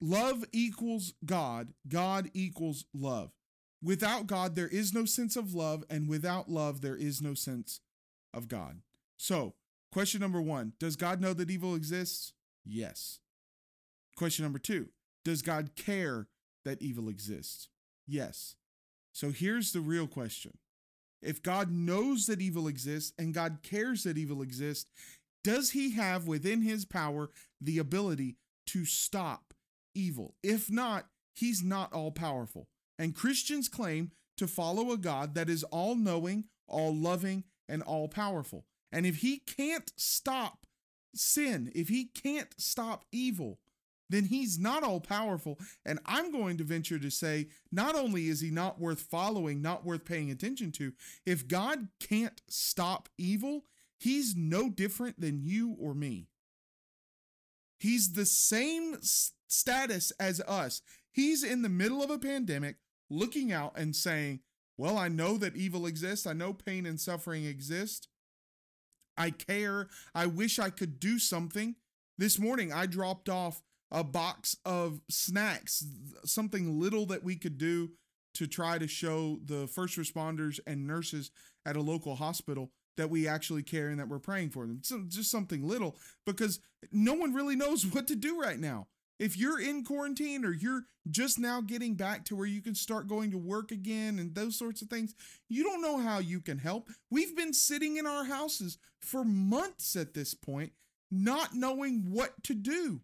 Love 0.00 0.44
equals 0.52 1.14
God, 1.24 1.72
God 1.88 2.30
equals 2.32 2.84
love. 2.94 3.32
Without 3.82 4.26
God, 4.26 4.54
there 4.54 4.68
is 4.68 4.92
no 4.92 5.04
sense 5.04 5.36
of 5.36 5.54
love, 5.54 5.84
and 5.90 6.08
without 6.08 6.48
love, 6.48 6.80
there 6.80 6.96
is 6.96 7.20
no 7.20 7.34
sense 7.34 7.80
of 8.32 8.48
God. 8.48 8.80
So, 9.16 9.54
question 9.92 10.20
number 10.20 10.40
one 10.40 10.72
Does 10.78 10.96
God 10.96 11.20
know 11.20 11.32
that 11.34 11.50
evil 11.50 11.74
exists? 11.74 12.32
Yes. 12.64 13.20
Question 14.16 14.44
number 14.44 14.58
two 14.58 14.88
Does 15.24 15.42
God 15.42 15.70
care 15.76 16.28
that 16.64 16.82
evil 16.82 17.08
exists? 17.08 17.68
Yes. 18.06 18.56
So, 19.12 19.30
here's 19.30 19.72
the 19.72 19.80
real 19.80 20.06
question 20.06 20.58
If 21.22 21.42
God 21.42 21.70
knows 21.70 22.26
that 22.26 22.40
evil 22.40 22.68
exists 22.68 23.12
and 23.18 23.34
God 23.34 23.58
cares 23.62 24.04
that 24.04 24.18
evil 24.18 24.42
exists, 24.42 24.90
does 25.44 25.70
he 25.70 25.92
have 25.92 26.26
within 26.26 26.62
his 26.62 26.84
power 26.84 27.30
the 27.60 27.78
ability 27.78 28.36
to 28.68 28.84
stop 28.84 29.54
evil? 29.94 30.34
If 30.42 30.70
not, 30.70 31.06
he's 31.34 31.62
not 31.62 31.92
all 31.92 32.10
powerful. 32.10 32.68
And 32.98 33.14
Christians 33.14 33.68
claim 33.68 34.12
to 34.36 34.46
follow 34.46 34.92
a 34.92 34.96
God 34.96 35.34
that 35.34 35.50
is 35.50 35.64
all 35.64 35.94
knowing, 35.94 36.44
all 36.66 36.94
loving, 36.94 37.44
and 37.68 37.82
all 37.82 38.08
powerful. 38.08 38.64
And 38.90 39.04
if 39.04 39.16
he 39.16 39.38
can't 39.38 39.92
stop 39.96 40.66
sin, 41.14 41.70
if 41.74 41.88
he 41.88 42.06
can't 42.06 42.54
stop 42.56 43.04
evil, 43.12 43.58
then 44.10 44.24
he's 44.24 44.58
not 44.58 44.82
all 44.82 45.00
powerful. 45.00 45.58
And 45.84 45.98
I'm 46.06 46.32
going 46.32 46.56
to 46.58 46.64
venture 46.64 46.98
to 46.98 47.10
say, 47.10 47.48
not 47.70 47.94
only 47.94 48.28
is 48.28 48.40
he 48.40 48.50
not 48.50 48.80
worth 48.80 49.00
following, 49.00 49.60
not 49.60 49.84
worth 49.84 50.04
paying 50.04 50.30
attention 50.30 50.72
to, 50.72 50.92
if 51.26 51.46
God 51.46 51.88
can't 52.00 52.40
stop 52.48 53.08
evil, 53.18 53.64
he's 53.98 54.34
no 54.34 54.70
different 54.70 55.20
than 55.20 55.42
you 55.42 55.76
or 55.78 55.94
me. 55.94 56.28
He's 57.78 58.12
the 58.12 58.26
same 58.26 58.96
status 59.46 60.12
as 60.18 60.40
us. 60.40 60.82
He's 61.10 61.42
in 61.42 61.62
the 61.62 61.68
middle 61.68 62.02
of 62.02 62.10
a 62.10 62.18
pandemic 62.18 62.76
looking 63.10 63.52
out 63.52 63.72
and 63.76 63.94
saying, 63.94 64.40
Well, 64.76 64.98
I 64.98 65.08
know 65.08 65.36
that 65.38 65.56
evil 65.56 65.86
exists. 65.86 66.26
I 66.26 66.32
know 66.32 66.52
pain 66.52 66.86
and 66.86 67.00
suffering 67.00 67.44
exist. 67.44 68.08
I 69.16 69.30
care. 69.30 69.88
I 70.14 70.26
wish 70.26 70.58
I 70.58 70.70
could 70.70 71.00
do 71.00 71.18
something. 71.18 71.76
This 72.16 72.38
morning, 72.38 72.72
I 72.72 72.86
dropped 72.86 73.28
off 73.28 73.62
a 73.90 74.04
box 74.04 74.56
of 74.64 75.00
snacks, 75.08 75.84
something 76.24 76.78
little 76.78 77.06
that 77.06 77.24
we 77.24 77.36
could 77.36 77.58
do 77.58 77.90
to 78.34 78.46
try 78.46 78.78
to 78.78 78.86
show 78.86 79.38
the 79.44 79.66
first 79.66 79.96
responders 79.96 80.60
and 80.66 80.86
nurses 80.86 81.30
at 81.66 81.76
a 81.76 81.80
local 81.80 82.16
hospital 82.16 82.70
that 82.98 83.08
we 83.08 83.26
actually 83.26 83.62
care 83.62 83.88
and 83.88 83.98
that 83.98 84.08
we're 84.08 84.18
praying 84.18 84.50
for 84.50 84.66
them. 84.66 84.80
So 84.82 85.02
just 85.08 85.30
something 85.30 85.66
little 85.66 85.96
because 86.26 86.60
no 86.92 87.14
one 87.14 87.32
really 87.32 87.56
knows 87.56 87.86
what 87.92 88.06
to 88.08 88.16
do 88.16 88.38
right 88.38 88.58
now. 88.58 88.88
If 89.18 89.36
you're 89.36 89.60
in 89.60 89.84
quarantine 89.84 90.44
or 90.44 90.52
you're 90.52 90.84
just 91.10 91.38
now 91.38 91.60
getting 91.60 91.94
back 91.94 92.24
to 92.26 92.36
where 92.36 92.46
you 92.46 92.60
can 92.60 92.74
start 92.74 93.08
going 93.08 93.30
to 93.32 93.38
work 93.38 93.72
again 93.72 94.18
and 94.18 94.34
those 94.34 94.56
sorts 94.56 94.82
of 94.82 94.88
things, 94.88 95.14
you 95.48 95.64
don't 95.64 95.82
know 95.82 95.98
how 95.98 96.18
you 96.18 96.40
can 96.40 96.58
help. 96.58 96.88
We've 97.10 97.34
been 97.36 97.52
sitting 97.52 97.96
in 97.96 98.06
our 98.06 98.24
houses 98.24 98.78
for 99.00 99.24
months 99.24 99.96
at 99.96 100.14
this 100.14 100.34
point, 100.34 100.72
not 101.10 101.54
knowing 101.54 102.10
what 102.10 102.44
to 102.44 102.54
do. 102.54 103.00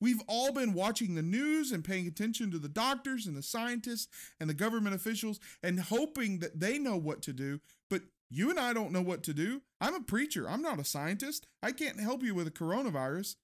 We've 0.00 0.22
all 0.26 0.52
been 0.52 0.74
watching 0.74 1.14
the 1.14 1.22
news 1.22 1.72
and 1.72 1.84
paying 1.84 2.06
attention 2.06 2.50
to 2.50 2.58
the 2.58 2.68
doctors 2.68 3.26
and 3.26 3.36
the 3.36 3.42
scientists 3.42 4.08
and 4.40 4.50
the 4.50 4.54
government 4.54 4.94
officials 4.94 5.38
and 5.62 5.78
hoping 5.80 6.40
that 6.40 6.60
they 6.60 6.78
know 6.78 6.96
what 6.96 7.22
to 7.22 7.32
do. 7.32 7.60
But 7.88 8.02
you 8.34 8.50
and 8.50 8.58
I 8.58 8.72
don't 8.72 8.90
know 8.90 9.00
what 9.00 9.22
to 9.24 9.32
do. 9.32 9.62
I'm 9.80 9.94
a 9.94 10.00
preacher, 10.00 10.48
I'm 10.48 10.60
not 10.60 10.80
a 10.80 10.84
scientist. 10.84 11.46
I 11.62 11.70
can't 11.70 12.00
help 12.00 12.22
you 12.22 12.34
with 12.34 12.48
a 12.48 12.50
coronavirus. 12.50 13.36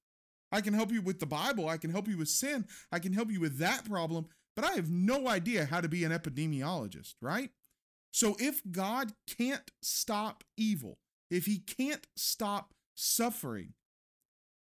I 0.50 0.60
can 0.60 0.74
help 0.74 0.90
you 0.90 1.00
with 1.00 1.20
the 1.20 1.26
Bible. 1.26 1.68
I 1.68 1.76
can 1.76 1.92
help 1.92 2.08
you 2.08 2.18
with 2.18 2.28
sin. 2.28 2.66
I 2.90 2.98
can 2.98 3.12
help 3.12 3.30
you 3.30 3.38
with 3.38 3.58
that 3.58 3.84
problem, 3.88 4.26
but 4.56 4.64
I 4.64 4.72
have 4.72 4.90
no 4.90 5.28
idea 5.28 5.66
how 5.66 5.80
to 5.80 5.88
be 5.88 6.02
an 6.02 6.10
epidemiologist, 6.10 7.14
right? 7.22 7.50
So 8.10 8.36
if 8.40 8.60
God 8.68 9.12
can't 9.38 9.70
stop 9.80 10.42
evil, 10.56 10.98
if 11.30 11.46
he 11.46 11.58
can't 11.58 12.08
stop 12.16 12.74
suffering, 12.96 13.74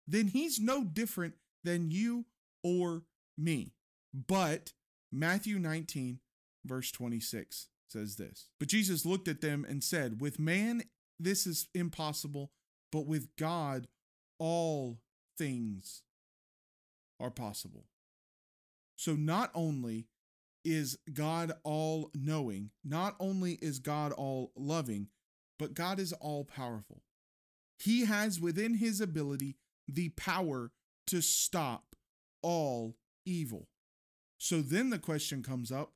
then 0.06 0.28
he's 0.28 0.60
no 0.60 0.84
different 0.84 1.36
than 1.64 1.90
you 1.90 2.26
or 2.64 3.04
me. 3.38 3.72
But 4.14 4.74
Matthew 5.10 5.58
19, 5.58 6.20
verse 6.66 6.92
26 6.92 7.70
says 7.92 8.16
this 8.16 8.50
But 8.60 8.70
Jesus 8.70 9.06
looked 9.06 9.28
at 9.28 9.42
them 9.42 9.66
and 9.68 9.84
said, 9.84 10.22
With 10.22 10.40
man, 10.40 10.84
this 11.20 11.48
is 11.48 11.68
impossible, 11.74 12.52
but 12.92 13.08
with 13.08 13.36
God, 13.38 13.88
all 14.40 15.00
things 15.38 16.04
are 17.20 17.32
possible. 17.32 17.86
So 18.96 19.14
not 19.14 19.52
only 19.54 20.08
is 20.64 20.98
God 21.14 21.54
all 21.64 22.12
knowing, 22.14 22.72
not 22.84 23.16
only 23.20 23.54
is 23.54 23.80
God 23.80 24.12
all 24.12 24.52
loving, 24.56 25.08
but 25.58 25.74
God 25.74 26.00
is 26.00 26.14
all 26.14 26.44
powerful. 26.44 27.02
He 27.80 28.06
has 28.06 28.40
within 28.42 28.76
his 28.76 29.00
ability 29.00 29.56
the 29.88 30.10
power 30.10 30.72
to 31.08 31.22
stop 31.22 31.96
all 32.42 32.98
evil. 33.26 33.68
So 34.38 34.62
then 34.62 34.90
the 34.90 35.00
question 35.00 35.42
comes 35.42 35.72
up, 35.72 35.94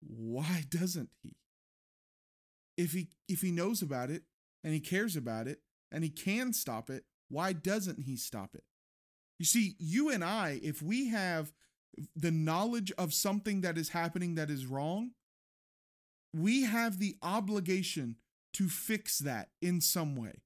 why 0.00 0.64
doesn't 0.68 1.10
he? 1.22 1.36
If 2.76 2.92
he 2.92 3.08
if 3.28 3.40
he 3.40 3.50
knows 3.50 3.82
about 3.82 4.10
it 4.10 4.22
and 4.62 4.74
he 4.74 4.80
cares 4.80 5.16
about 5.16 5.46
it 5.46 5.60
and 5.90 6.04
he 6.04 6.10
can 6.10 6.52
stop 6.52 6.90
it, 6.90 7.04
why 7.28 7.52
doesn't 7.52 8.00
he 8.00 8.16
stop 8.16 8.54
it? 8.54 8.64
You 9.38 9.44
see, 9.44 9.76
you 9.78 10.10
and 10.10 10.24
I, 10.24 10.60
if 10.62 10.82
we 10.82 11.08
have 11.08 11.52
the 12.14 12.30
knowledge 12.30 12.92
of 12.98 13.14
something 13.14 13.62
that 13.62 13.78
is 13.78 13.90
happening 13.90 14.34
that 14.34 14.50
is 14.50 14.66
wrong, 14.66 15.12
we 16.34 16.64
have 16.64 16.98
the 16.98 17.16
obligation 17.22 18.16
to 18.54 18.68
fix 18.68 19.18
that 19.18 19.48
in 19.60 19.80
some 19.80 20.16
way. 20.16 20.42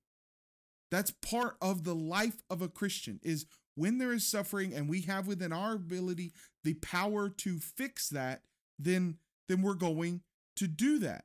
That's 0.91 1.11
part 1.11 1.57
of 1.61 1.85
the 1.85 1.95
life 1.95 2.43
of 2.51 2.63
a 2.63 2.69
Christian 2.69 3.21
is 3.23 3.47
when 3.77 3.99
there 3.99 4.13
is 4.13 4.27
suffering 4.27 4.75
and 4.75 4.89
we 4.89 5.03
have 5.03 5.27
within 5.27 5.53
our 5.53 5.75
ability 5.75 6.33
the 6.65 6.75
power 6.75 7.29
to 7.29 7.59
fix 7.59 8.09
that, 8.09 8.43
then 8.79 9.19
then 9.51 9.63
we're 9.63 9.75
going 9.75 10.21
to 10.57 10.69
do 10.69 11.01
that. 11.01 11.25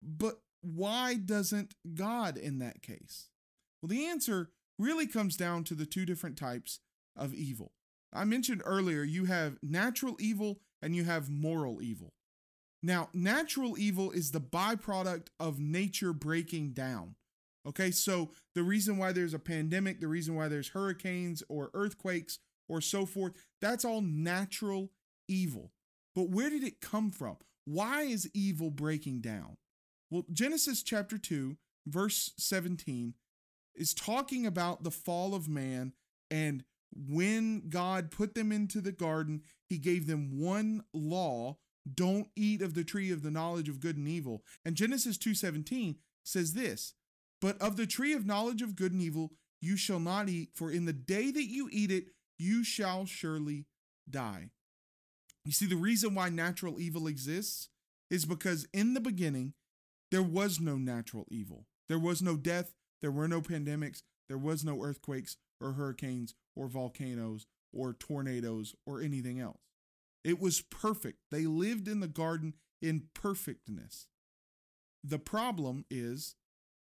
But 0.00 0.38
why 0.60 1.14
doesn't 1.14 1.74
God 1.94 2.36
in 2.36 2.60
that 2.60 2.82
case? 2.82 3.30
Well, 3.82 3.88
the 3.88 4.06
answer 4.06 4.50
really 4.78 5.08
comes 5.08 5.36
down 5.36 5.64
to 5.64 5.74
the 5.74 5.86
two 5.86 6.06
different 6.06 6.38
types 6.38 6.78
of 7.16 7.34
evil. 7.34 7.72
I 8.12 8.24
mentioned 8.24 8.62
earlier 8.64 9.02
you 9.02 9.24
have 9.24 9.58
natural 9.60 10.16
evil 10.20 10.60
and 10.80 10.94
you 10.94 11.02
have 11.04 11.28
moral 11.28 11.82
evil. 11.82 12.14
Now, 12.80 13.08
natural 13.12 13.76
evil 13.76 14.12
is 14.12 14.30
the 14.30 14.40
byproduct 14.40 15.28
of 15.40 15.58
nature 15.58 16.12
breaking 16.12 16.72
down. 16.74 17.16
Okay, 17.66 17.90
so 17.90 18.30
the 18.54 18.62
reason 18.62 18.98
why 18.98 19.12
there's 19.12 19.34
a 19.34 19.38
pandemic, 19.38 20.00
the 20.00 20.08
reason 20.08 20.34
why 20.34 20.48
there's 20.48 20.68
hurricanes 20.68 21.42
or 21.48 21.70
earthquakes 21.74 22.38
or 22.68 22.80
so 22.80 23.04
forth, 23.04 23.32
that's 23.60 23.84
all 23.84 24.00
natural 24.00 24.90
evil. 25.28 25.72
But 26.14 26.30
where 26.30 26.50
did 26.50 26.62
it 26.62 26.80
come 26.80 27.10
from? 27.10 27.36
Why 27.64 28.02
is 28.02 28.30
evil 28.34 28.70
breaking 28.70 29.20
down? 29.20 29.56
Well, 30.10 30.24
Genesis 30.32 30.82
chapter 30.82 31.16
2, 31.16 31.56
verse 31.86 32.32
17 32.38 33.14
is 33.74 33.94
talking 33.94 34.46
about 34.46 34.82
the 34.82 34.90
fall 34.90 35.34
of 35.34 35.48
man 35.48 35.92
and 36.30 36.64
when 36.94 37.68
God 37.68 38.10
put 38.10 38.34
them 38.34 38.52
into 38.52 38.80
the 38.80 38.92
garden, 38.92 39.42
he 39.68 39.78
gave 39.78 40.06
them 40.06 40.38
one 40.38 40.84
law, 40.92 41.56
don't 41.92 42.28
eat 42.36 42.60
of 42.60 42.74
the 42.74 42.84
tree 42.84 43.10
of 43.10 43.22
the 43.22 43.30
knowledge 43.30 43.68
of 43.68 43.80
good 43.80 43.96
and 43.96 44.06
evil. 44.06 44.44
And 44.64 44.76
Genesis 44.76 45.16
2:17 45.18 45.96
says 46.24 46.52
this, 46.52 46.94
but 47.40 47.60
of 47.60 47.76
the 47.76 47.86
tree 47.86 48.12
of 48.12 48.26
knowledge 48.26 48.62
of 48.62 48.76
good 48.76 48.92
and 48.92 49.02
evil 49.02 49.32
you 49.60 49.76
shall 49.76 50.00
not 50.00 50.28
eat, 50.28 50.50
for 50.54 50.70
in 50.70 50.84
the 50.84 50.92
day 50.92 51.30
that 51.30 51.46
you 51.46 51.68
eat 51.72 51.90
it, 51.90 52.10
you 52.38 52.64
shall 52.64 53.06
surely 53.06 53.66
die. 54.08 54.50
You 55.44 55.52
see, 55.52 55.66
the 55.66 55.76
reason 55.76 56.14
why 56.14 56.28
natural 56.28 56.80
evil 56.80 57.06
exists 57.06 57.68
is 58.10 58.24
because 58.24 58.66
in 58.72 58.94
the 58.94 59.00
beginning, 59.00 59.54
there 60.10 60.22
was 60.22 60.60
no 60.60 60.76
natural 60.76 61.26
evil. 61.30 61.66
There 61.88 61.98
was 61.98 62.22
no 62.22 62.36
death, 62.36 62.72
there 63.00 63.10
were 63.10 63.28
no 63.28 63.40
pandemics, 63.40 64.02
there 64.28 64.38
was 64.38 64.64
no 64.64 64.82
earthquakes 64.82 65.36
or 65.60 65.72
hurricanes 65.72 66.34
or 66.54 66.68
volcanoes 66.68 67.46
or 67.72 67.94
tornadoes 67.94 68.74
or 68.86 69.00
anything 69.00 69.40
else. 69.40 69.60
It 70.24 70.40
was 70.40 70.60
perfect. 70.60 71.18
They 71.30 71.46
lived 71.46 71.88
in 71.88 72.00
the 72.00 72.08
garden 72.08 72.54
in 72.80 73.08
perfectness. 73.14 74.06
The 75.02 75.18
problem 75.18 75.84
is 75.90 76.36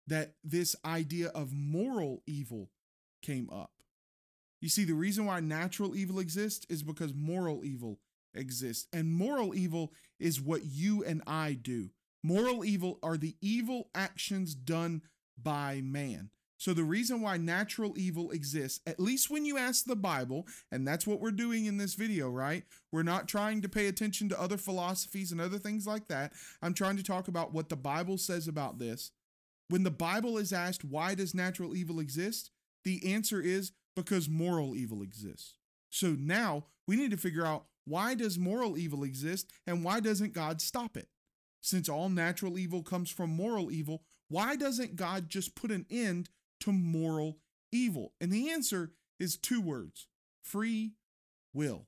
that 0.07 0.35
this 0.45 0.77
idea 0.85 1.29
of 1.29 1.53
moral 1.53 2.23
evil 2.27 2.71
came 3.23 3.49
up. 3.51 3.71
You 4.61 4.69
see, 4.69 4.85
the 4.85 4.95
reason 4.95 5.27
why 5.27 5.41
natural 5.41 5.97
evil 5.97 6.19
exists 6.19 6.67
is 6.69 6.83
because 6.83 7.15
moral 7.15 7.65
evil 7.65 8.01
exists. 8.35 8.87
And 8.93 9.13
moral 9.13 9.55
evil 9.55 9.93
is 10.19 10.41
what 10.41 10.65
you 10.65 11.05
and 11.05 11.23
I 11.27 11.55
do. 11.55 11.91
Moral 12.23 12.65
evil 12.65 12.99
are 13.03 13.17
the 13.17 13.37
evil 13.41 13.91
actions 13.95 14.55
done 14.55 15.03
by 15.41 15.81
man. 15.83 16.31
So, 16.59 16.73
the 16.73 16.85
reason 16.85 17.21
why 17.21 17.39
natural 17.39 17.99
evil 17.99 18.31
exists, 18.31 18.79
at 18.87 19.01
least 19.01 19.29
when 19.29 19.45
you 19.45 19.59
ask 19.59 19.85
the 19.85 19.97
Bible, 19.97 20.47
and 20.71 20.87
that's 20.87 21.09
what 21.09 21.19
we're 21.19 21.33
doing 21.33 21.65
in 21.65 21.77
this 21.77 21.95
video, 21.95 22.31
right? 22.31 22.63
We're 22.93 23.03
not 23.03 23.27
trying 23.27 23.63
to 23.63 23.69
pay 23.69 23.89
attention 23.89 24.29
to 24.29 24.41
other 24.41 24.57
philosophies 24.57 25.33
and 25.33 25.41
other 25.41 25.59
things 25.59 25.89
like 25.89 26.07
that. 26.07 26.35
I'm 26.63 26.73
trying 26.73 26.97
to 26.99 27.03
talk 27.03 27.27
about 27.27 27.53
what 27.53 27.69
the 27.69 27.75
Bible 27.75 28.17
says 28.17 28.47
about 28.47 28.79
this. 28.79 29.11
When 29.71 29.83
the 29.83 29.91
Bible 29.91 30.39
is 30.39 30.53
asked, 30.53 30.85
why 30.85 31.17
does 31.17 31.35
natural 31.35 31.75
evil 31.75 31.99
exist? 31.99 32.53
The 32.85 33.13
answer 33.13 33.41
is 33.41 33.73
because 33.97 34.29
moral 34.29 34.77
evil 34.77 35.03
exists. 35.03 35.55
So 35.91 36.17
now 36.17 36.67
we 36.87 36.95
need 36.95 37.11
to 37.11 37.17
figure 37.17 37.45
out 37.45 37.67
why 37.85 38.15
does 38.15 38.39
moral 38.39 38.79
evil 38.79 39.03
exist 39.05 39.51
and 39.67 39.85
why 39.85 40.01
doesn't 40.01 40.33
God 40.33 40.61
stop 40.61 40.97
it? 40.97 41.09
Since 41.61 41.89
all 41.89 42.09
natural 42.09 42.59
evil 42.59 42.83
comes 42.83 43.11
from 43.11 43.31
moral 43.31 43.71
evil, 43.71 44.03
why 44.29 44.57
doesn't 44.57 44.97
God 44.97 45.29
just 45.29 45.55
put 45.55 45.71
an 45.71 45.87
end 45.91 46.29
to 46.61 46.73
moral 46.73 47.39
evil? 47.71 48.13
And 48.21 48.33
the 48.33 48.51
answer 48.51 48.93
is 49.21 49.37
two 49.37 49.61
words 49.61 50.09
free 50.43 50.93
will. 51.55 51.87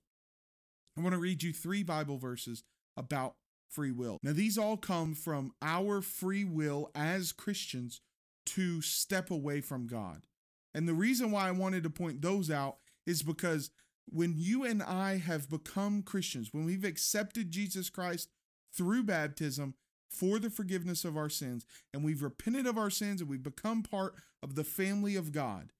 I 0.96 1.00
want 1.00 1.14
to 1.14 1.20
read 1.20 1.42
you 1.42 1.52
three 1.52 1.82
Bible 1.82 2.18
verses 2.18 2.62
about 2.96 3.34
free 3.68 3.90
will. 3.90 4.18
Now, 4.22 4.32
these 4.32 4.56
all 4.56 4.76
come 4.76 5.14
from 5.14 5.52
our 5.60 6.00
free 6.00 6.44
will 6.44 6.90
as 6.94 7.32
Christians 7.32 8.00
to 8.46 8.80
step 8.80 9.30
away 9.30 9.60
from 9.60 9.86
God. 9.86 10.26
And 10.74 10.88
the 10.88 10.94
reason 10.94 11.30
why 11.30 11.48
I 11.48 11.52
wanted 11.52 11.82
to 11.82 11.90
point 11.90 12.22
those 12.22 12.50
out 12.50 12.76
is 13.06 13.22
because 13.22 13.70
when 14.06 14.34
you 14.37 14.64
and 14.64 14.82
I 14.82 15.18
have 15.18 15.50
become 15.50 16.02
Christians, 16.02 16.52
when 16.52 16.64
we've 16.64 16.84
accepted 16.84 17.50
Jesus 17.50 17.90
Christ 17.90 18.28
through 18.76 19.04
baptism 19.04 19.75
for 20.11 20.38
the 20.38 20.50
forgiveness 20.50 21.04
of 21.04 21.16
our 21.16 21.28
sins, 21.28 21.66
and 21.92 22.04
we've 22.04 22.23
repented 22.23 22.66
of 22.66 22.78
our 22.78 22.90
sins 22.90 23.20
and 23.20 23.28
we've 23.28 23.42
become 23.42 23.82
part 23.82 24.14
of 24.42 24.54
the 24.54 24.64
family 24.64 25.16
of 25.16 25.32
God, 25.32 25.70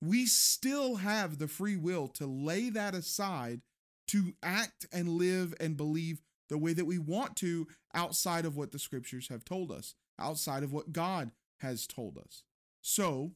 we 0.00 0.26
still 0.26 0.96
have 0.96 1.38
the 1.38 1.48
free 1.48 1.76
will 1.76 2.08
to 2.08 2.26
lay 2.26 2.68
that 2.70 2.94
aside 2.94 3.62
to 4.08 4.34
act 4.42 4.86
and 4.92 5.08
live 5.08 5.54
and 5.58 5.76
believe 5.76 6.20
the 6.48 6.58
way 6.58 6.74
that 6.74 6.84
we 6.84 6.98
want 6.98 7.36
to 7.36 7.66
outside 7.94 8.44
of 8.44 8.56
what 8.56 8.70
the 8.70 8.78
scriptures 8.78 9.28
have 9.28 9.44
told 9.44 9.72
us, 9.72 9.94
outside 10.18 10.62
of 10.62 10.72
what 10.72 10.92
God 10.92 11.30
has 11.58 11.86
told 11.86 12.18
us. 12.18 12.42
So, 12.82 13.32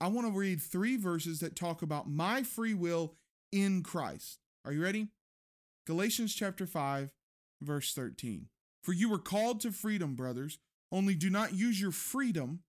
I 0.00 0.08
want 0.08 0.26
to 0.26 0.38
read 0.38 0.60
three 0.60 0.96
verses 0.96 1.38
that 1.40 1.54
talk 1.54 1.80
about 1.80 2.10
my 2.10 2.42
free 2.42 2.74
will 2.74 3.14
in 3.54 3.84
Christ. 3.84 4.40
Are 4.64 4.72
you 4.72 4.82
ready? 4.82 5.08
Galatians 5.86 6.34
chapter 6.34 6.66
5, 6.66 7.12
verse 7.62 7.94
13. 7.94 8.48
For 8.82 8.92
you 8.92 9.08
were 9.08 9.18
called 9.18 9.60
to 9.60 9.70
freedom, 9.70 10.16
brothers, 10.16 10.58
only 10.90 11.14
do 11.14 11.30
not 11.30 11.54
use 11.54 11.80
your 11.80 11.92
freedom 11.92 12.60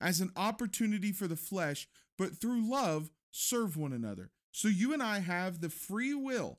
as 0.00 0.20
an 0.20 0.32
opportunity 0.36 1.12
for 1.12 1.28
the 1.28 1.36
flesh, 1.36 1.88
but 2.18 2.40
through 2.40 2.68
love 2.68 3.10
serve 3.30 3.76
one 3.76 3.92
another. 3.92 4.30
So 4.50 4.66
you 4.66 4.92
and 4.92 5.02
I 5.02 5.20
have 5.20 5.60
the 5.60 5.70
free 5.70 6.12
will 6.12 6.58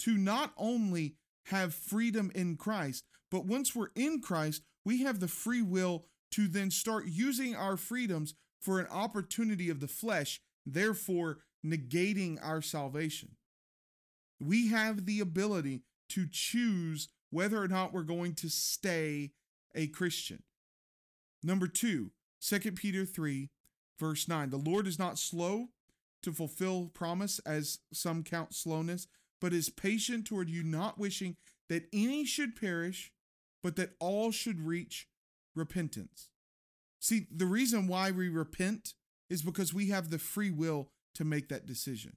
to 0.00 0.16
not 0.16 0.52
only 0.56 1.16
have 1.46 1.74
freedom 1.74 2.32
in 2.34 2.56
Christ, 2.56 3.04
but 3.30 3.44
once 3.44 3.74
we're 3.74 3.90
in 3.94 4.22
Christ, 4.22 4.62
we 4.84 5.02
have 5.02 5.20
the 5.20 5.28
free 5.28 5.62
will 5.62 6.06
to 6.32 6.48
then 6.48 6.70
start 6.70 7.04
using 7.06 7.54
our 7.54 7.76
freedoms 7.76 8.34
for 8.60 8.80
an 8.80 8.86
opportunity 8.86 9.68
of 9.68 9.80
the 9.80 9.88
flesh, 9.88 10.40
therefore 10.64 11.38
negating 11.64 12.38
our 12.42 12.62
salvation. 12.62 13.36
We 14.40 14.68
have 14.68 15.06
the 15.06 15.20
ability 15.20 15.82
to 16.10 16.26
choose 16.30 17.08
whether 17.30 17.62
or 17.62 17.68
not 17.68 17.92
we're 17.92 18.02
going 18.02 18.34
to 18.34 18.48
stay 18.48 19.32
a 19.74 19.86
Christian. 19.86 20.42
Number 21.42 21.68
two, 21.68 22.10
2 22.42 22.72
Peter 22.72 23.04
3, 23.04 23.50
verse 23.98 24.28
9. 24.28 24.50
The 24.50 24.56
Lord 24.56 24.86
is 24.86 24.98
not 24.98 25.18
slow 25.18 25.68
to 26.22 26.32
fulfill 26.32 26.90
promise, 26.92 27.38
as 27.40 27.78
some 27.92 28.22
count 28.22 28.54
slowness, 28.54 29.06
but 29.40 29.52
is 29.52 29.70
patient 29.70 30.26
toward 30.26 30.50
you, 30.50 30.62
not 30.62 30.98
wishing 30.98 31.36
that 31.68 31.84
any 31.92 32.24
should 32.24 32.60
perish, 32.60 33.12
but 33.62 33.76
that 33.76 33.94
all 34.00 34.30
should 34.30 34.60
reach 34.60 35.08
repentance. 35.54 36.28
See, 36.98 37.26
the 37.34 37.46
reason 37.46 37.86
why 37.86 38.10
we 38.10 38.28
repent 38.28 38.94
is 39.30 39.42
because 39.42 39.72
we 39.72 39.88
have 39.88 40.10
the 40.10 40.18
free 40.18 40.50
will 40.50 40.90
to 41.14 41.24
make 41.24 41.48
that 41.48 41.66
decision. 41.66 42.16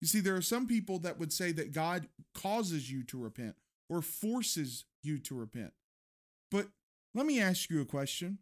You 0.00 0.08
see, 0.08 0.20
there 0.20 0.36
are 0.36 0.42
some 0.42 0.66
people 0.66 0.98
that 1.00 1.18
would 1.18 1.32
say 1.32 1.52
that 1.52 1.72
God 1.72 2.08
causes 2.34 2.90
you 2.90 3.02
to 3.04 3.18
repent 3.18 3.56
or 3.88 4.02
forces 4.02 4.84
you 5.02 5.18
to 5.20 5.34
repent. 5.34 5.72
But 6.50 6.68
let 7.14 7.26
me 7.26 7.40
ask 7.40 7.70
you 7.70 7.80
a 7.80 7.86
question. 7.86 8.38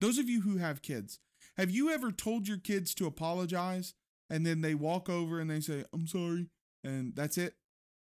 Those 0.00 0.18
of 0.18 0.28
you 0.28 0.40
who 0.40 0.56
have 0.56 0.82
kids, 0.82 1.20
have 1.56 1.70
you 1.70 1.90
ever 1.90 2.10
told 2.10 2.48
your 2.48 2.58
kids 2.58 2.94
to 2.96 3.06
apologize 3.06 3.94
and 4.28 4.46
then 4.46 4.60
they 4.60 4.74
walk 4.74 5.08
over 5.08 5.40
and 5.40 5.50
they 5.50 5.60
say, 5.60 5.84
"I'm 5.92 6.06
sorry," 6.06 6.48
and 6.82 7.14
that's 7.14 7.36
it? 7.36 7.56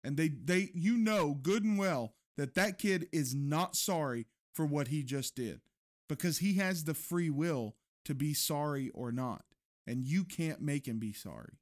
And 0.03 0.17
they 0.17 0.29
they 0.29 0.71
you 0.75 0.97
know 0.97 1.35
good 1.35 1.65
and 1.65 1.79
well 1.79 2.15
that 2.37 2.55
that 2.55 2.79
kid 2.79 3.09
is 3.13 3.35
not 3.35 3.77
sorry 3.77 4.27
for 4.53 4.65
what 4.65 4.89
he 4.89 5.03
just 5.03 5.35
did 5.35 5.61
because 6.09 6.39
he 6.39 6.55
has 6.55 6.85
the 6.85 6.95
free 6.95 7.31
will 7.31 7.77
to 8.05 8.15
be 8.15 8.35
sorry 8.35 8.91
or 8.91 9.11
not, 9.11 9.45
and 9.87 10.05
you 10.05 10.25
can't 10.25 10.61
make 10.61 10.87
him 10.87 10.99
be 10.99 11.13
sorry. 11.13 11.59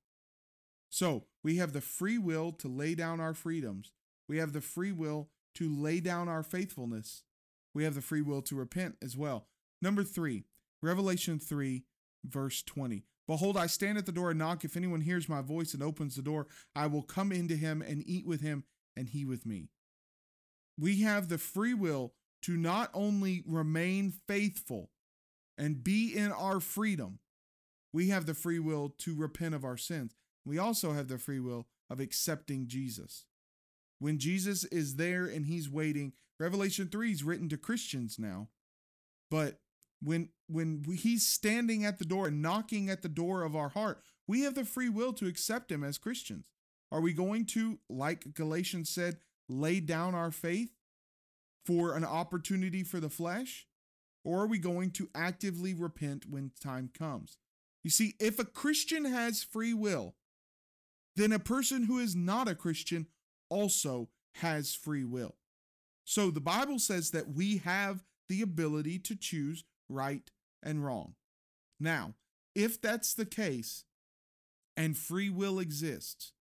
So 0.88 1.24
we 1.42 1.56
have 1.56 1.72
the 1.72 1.80
free 1.80 2.18
will 2.18 2.52
to 2.52 2.68
lay 2.68 2.94
down 2.94 3.20
our 3.20 3.34
freedoms. 3.34 3.92
We 4.28 4.38
have 4.38 4.52
the 4.52 4.60
free 4.60 4.92
will 4.92 5.30
to 5.54 5.74
lay 5.74 6.00
down 6.00 6.28
our 6.28 6.42
faithfulness. 6.42 7.22
We 7.74 7.84
have 7.84 7.94
the 7.94 8.02
free 8.02 8.22
will 8.22 8.42
to 8.42 8.56
repent 8.56 8.96
as 9.02 9.16
well. 9.16 9.46
Number 9.80 10.04
three, 10.04 10.44
Revelation 10.82 11.38
3, 11.38 11.84
verse 12.24 12.62
20. 12.62 13.04
Behold, 13.26 13.56
I 13.56 13.66
stand 13.66 13.98
at 13.98 14.06
the 14.06 14.12
door 14.12 14.30
and 14.30 14.38
knock. 14.38 14.64
If 14.64 14.76
anyone 14.76 15.00
hears 15.00 15.28
my 15.28 15.40
voice 15.40 15.74
and 15.74 15.82
opens 15.82 16.16
the 16.16 16.22
door, 16.22 16.46
I 16.74 16.86
will 16.86 17.02
come 17.02 17.32
into 17.32 17.56
him 17.56 17.80
and 17.80 18.02
eat 18.06 18.26
with 18.26 18.40
him, 18.40 18.64
and 18.96 19.08
he 19.08 19.24
with 19.24 19.46
me. 19.46 19.68
We 20.78 21.00
have 21.02 21.28
the 21.28 21.38
free 21.38 21.74
will 21.74 22.14
to 22.42 22.56
not 22.56 22.90
only 22.92 23.42
remain 23.46 24.12
faithful 24.26 24.90
and 25.56 25.84
be 25.84 26.14
in 26.14 26.32
our 26.32 26.60
freedom, 26.60 27.20
we 27.92 28.08
have 28.08 28.26
the 28.26 28.34
free 28.34 28.58
will 28.58 28.94
to 28.98 29.14
repent 29.14 29.54
of 29.54 29.64
our 29.64 29.76
sins. 29.76 30.14
We 30.44 30.58
also 30.58 30.92
have 30.92 31.08
the 31.08 31.18
free 31.18 31.40
will 31.40 31.66
of 31.90 32.00
accepting 32.00 32.66
Jesus. 32.66 33.26
When 33.98 34.18
Jesus 34.18 34.64
is 34.64 34.96
there 34.96 35.26
and 35.26 35.46
he's 35.46 35.70
waiting, 35.70 36.12
Revelation 36.40 36.88
3 36.88 37.12
is 37.12 37.22
written 37.22 37.48
to 37.50 37.56
Christians 37.56 38.18
now. 38.18 38.48
But 39.30 39.60
when 40.02 40.30
when 40.48 40.84
he's 40.84 41.26
standing 41.26 41.84
at 41.84 41.98
the 41.98 42.04
door 42.04 42.26
and 42.26 42.42
knocking 42.42 42.90
at 42.90 43.02
the 43.02 43.08
door 43.08 43.42
of 43.42 43.54
our 43.54 43.70
heart, 43.70 44.02
we 44.26 44.42
have 44.42 44.54
the 44.54 44.64
free 44.64 44.88
will 44.88 45.12
to 45.14 45.26
accept 45.26 45.70
him 45.70 45.84
as 45.84 45.98
Christians. 45.98 46.48
Are 46.90 47.00
we 47.00 47.12
going 47.12 47.46
to, 47.46 47.78
like 47.88 48.34
Galatians 48.34 48.90
said, 48.90 49.18
lay 49.48 49.80
down 49.80 50.14
our 50.14 50.30
faith 50.30 50.72
for 51.64 51.96
an 51.96 52.04
opportunity 52.04 52.82
for 52.82 53.00
the 53.00 53.08
flesh? 53.08 53.66
Or 54.24 54.42
are 54.42 54.46
we 54.46 54.58
going 54.58 54.90
to 54.92 55.08
actively 55.14 55.74
repent 55.74 56.26
when 56.28 56.52
time 56.60 56.90
comes? 56.96 57.38
You 57.82 57.90
see, 57.90 58.14
if 58.20 58.38
a 58.38 58.44
Christian 58.44 59.04
has 59.04 59.42
free 59.42 59.74
will, 59.74 60.14
then 61.16 61.32
a 61.32 61.38
person 61.38 61.84
who 61.84 61.98
is 61.98 62.14
not 62.14 62.48
a 62.48 62.54
Christian 62.54 63.06
also 63.48 64.08
has 64.36 64.74
free 64.74 65.04
will. 65.04 65.36
So 66.04 66.30
the 66.30 66.40
Bible 66.40 66.78
says 66.78 67.10
that 67.10 67.34
we 67.34 67.58
have 67.58 68.04
the 68.28 68.42
ability 68.42 68.98
to 69.00 69.16
choose 69.16 69.64
right 69.88 70.30
and 70.62 70.84
wrong. 70.84 71.14
Now, 71.78 72.14
if 72.54 72.80
that's 72.80 73.14
the 73.14 73.26
case, 73.26 73.84
and 74.76 74.96
free 74.96 75.28
will 75.28 75.58
exists, 75.58 76.32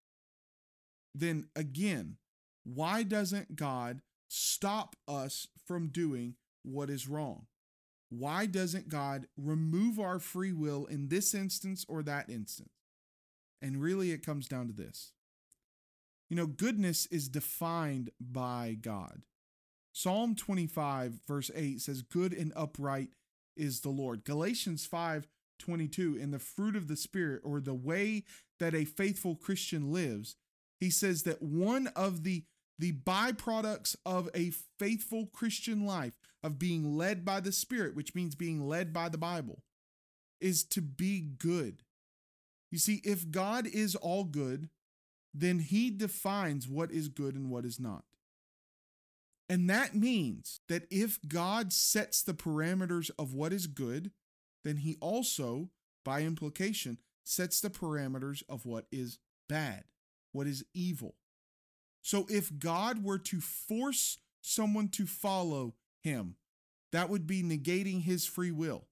then 1.14 1.48
again, 1.56 2.18
why 2.64 3.04
doesn't 3.04 3.56
God 3.56 4.02
stop 4.30 4.96
us 5.08 5.48
from 5.66 5.90
doing 5.90 6.36
what 6.64 6.90
is 6.90 7.08
wrong? 7.08 7.48
Why 8.12 8.46
doesn't 8.46 8.90
God 8.90 9.28
remove 9.38 9.98
our 9.98 10.20
free 10.20 10.52
will 10.52 10.86
in 10.86 11.08
this 11.08 11.34
instance 11.34 11.86
or 11.88 12.04
that 12.04 12.30
instance? 12.30 12.84
And 13.62 13.82
really, 13.82 14.12
it 14.12 14.26
comes 14.26 14.50
down 14.50 14.68
to 14.68 14.74
this. 14.74 15.14
You 16.30 16.36
know, 16.36 16.46
goodness 16.46 17.06
is 17.06 17.30
defined 17.30 18.10
by 18.20 18.78
God. 18.80 19.22
Psalm 19.94 20.36
25, 20.36 21.20
verse 21.26 21.52
8 21.56 21.80
says, 21.80 22.02
Good 22.02 22.34
and 22.34 22.52
upright 22.54 23.10
is 23.56 23.80
the 23.80 23.90
Lord. 23.90 24.26
Galatians 24.26 24.86
5, 24.86 25.26
22, 25.60 26.18
in 26.18 26.32
the 26.32 26.40
fruit 26.40 26.76
of 26.76 26.90
the 26.90 26.98
Spirit, 26.98 27.42
or 27.46 27.62
the 27.62 27.74
way 27.74 28.24
that 28.60 28.76
a 28.76 28.84
faithful 28.84 29.36
Christian 29.36 29.92
lives, 29.92 30.36
he 30.82 30.90
says 30.90 31.24
that 31.24 31.42
one 31.42 31.88
of 31.96 32.24
the 32.24 32.44
the 32.80 32.92
byproducts 32.94 33.96
of 34.08 34.28
a 34.34 34.52
faithful 34.80 35.28
Christian 35.28 35.86
life, 35.86 36.14
of 36.44 36.60
being 36.60 36.98
led 36.98 37.24
by 37.24 37.40
the 37.40 37.52
Spirit, 37.52 37.96
which 37.96 38.16
means 38.16 38.36
being 38.36 38.68
led 38.68 38.94
by 38.94 39.10
the 39.10 39.18
Bible, 39.18 39.64
is 40.40 40.64
to 40.64 40.82
be 40.82 41.20
good. 41.22 41.84
You 42.72 42.78
see, 42.78 43.02
if 43.04 43.30
God 43.30 43.68
is 43.68 43.96
all 43.96 44.24
good, 44.24 44.70
then 45.34 45.60
he 45.60 45.90
defines 45.90 46.68
what 46.68 46.92
is 46.92 47.08
good 47.08 47.36
and 47.36 47.50
what 47.50 47.66
is 47.66 47.80
not. 47.80 48.04
And 49.50 49.70
that 49.70 49.94
means 49.94 50.62
that 50.70 50.88
if 50.90 51.20
God 51.28 51.74
sets 51.74 52.24
the 52.24 52.34
parameters 52.34 53.12
of 53.20 53.34
what 53.34 53.52
is 53.52 53.68
good, 53.68 54.12
then 54.64 54.78
he 54.78 54.98
also, 55.02 55.70
by 56.06 56.22
implication, 56.22 56.98
sets 57.24 57.60
the 57.60 57.70
parameters 57.70 58.44
of 58.48 58.66
what 58.66 58.86
is 58.92 59.20
bad, 59.50 59.84
what 60.32 60.48
is 60.48 60.64
evil. 60.74 61.16
So 62.02 62.26
if 62.30 62.58
God 62.58 63.04
were 63.04 63.20
to 63.20 63.42
force 63.42 64.20
someone 64.42 64.88
to 64.90 65.06
follow 65.06 65.76
him, 66.04 66.36
that 66.92 67.10
would 67.10 67.28
be 67.28 67.44
negating 67.44 68.02
his 68.02 68.26
free 68.26 68.52
will. 68.52 68.88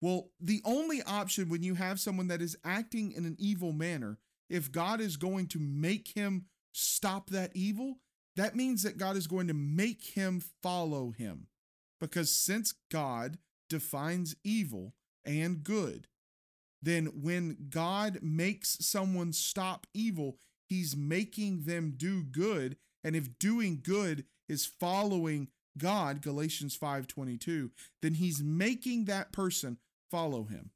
Well, 0.00 0.30
the 0.40 0.62
only 0.64 1.02
option 1.02 1.48
when 1.48 1.62
you 1.62 1.74
have 1.74 2.00
someone 2.00 2.28
that 2.28 2.42
is 2.42 2.56
acting 2.64 3.12
in 3.12 3.24
an 3.24 3.36
evil 3.38 3.72
manner, 3.72 4.18
if 4.48 4.70
God 4.70 5.00
is 5.00 5.16
going 5.16 5.48
to 5.48 5.58
make 5.58 6.08
him 6.08 6.46
stop 6.72 7.30
that 7.30 7.50
evil, 7.54 7.98
that 8.36 8.54
means 8.54 8.82
that 8.84 8.98
God 8.98 9.16
is 9.16 9.26
going 9.26 9.48
to 9.48 9.54
make 9.54 10.04
him 10.04 10.40
follow 10.62 11.10
him. 11.10 11.48
Because 12.00 12.30
since 12.30 12.74
God 12.90 13.38
defines 13.68 14.36
evil 14.44 14.94
and 15.24 15.64
good, 15.64 16.06
then 16.80 17.06
when 17.06 17.56
God 17.68 18.20
makes 18.22 18.78
someone 18.86 19.32
stop 19.32 19.86
evil, 19.92 20.38
he's 20.68 20.96
making 20.96 21.64
them 21.64 21.94
do 21.96 22.22
good 22.22 22.76
and 23.02 23.16
if 23.16 23.38
doing 23.38 23.80
good 23.82 24.24
is 24.48 24.66
following 24.66 25.48
god 25.78 26.20
galatians 26.22 26.76
5:22 26.76 27.70
then 28.02 28.14
he's 28.14 28.42
making 28.42 29.04
that 29.06 29.32
person 29.32 29.78
follow 30.10 30.44
him. 30.44 30.70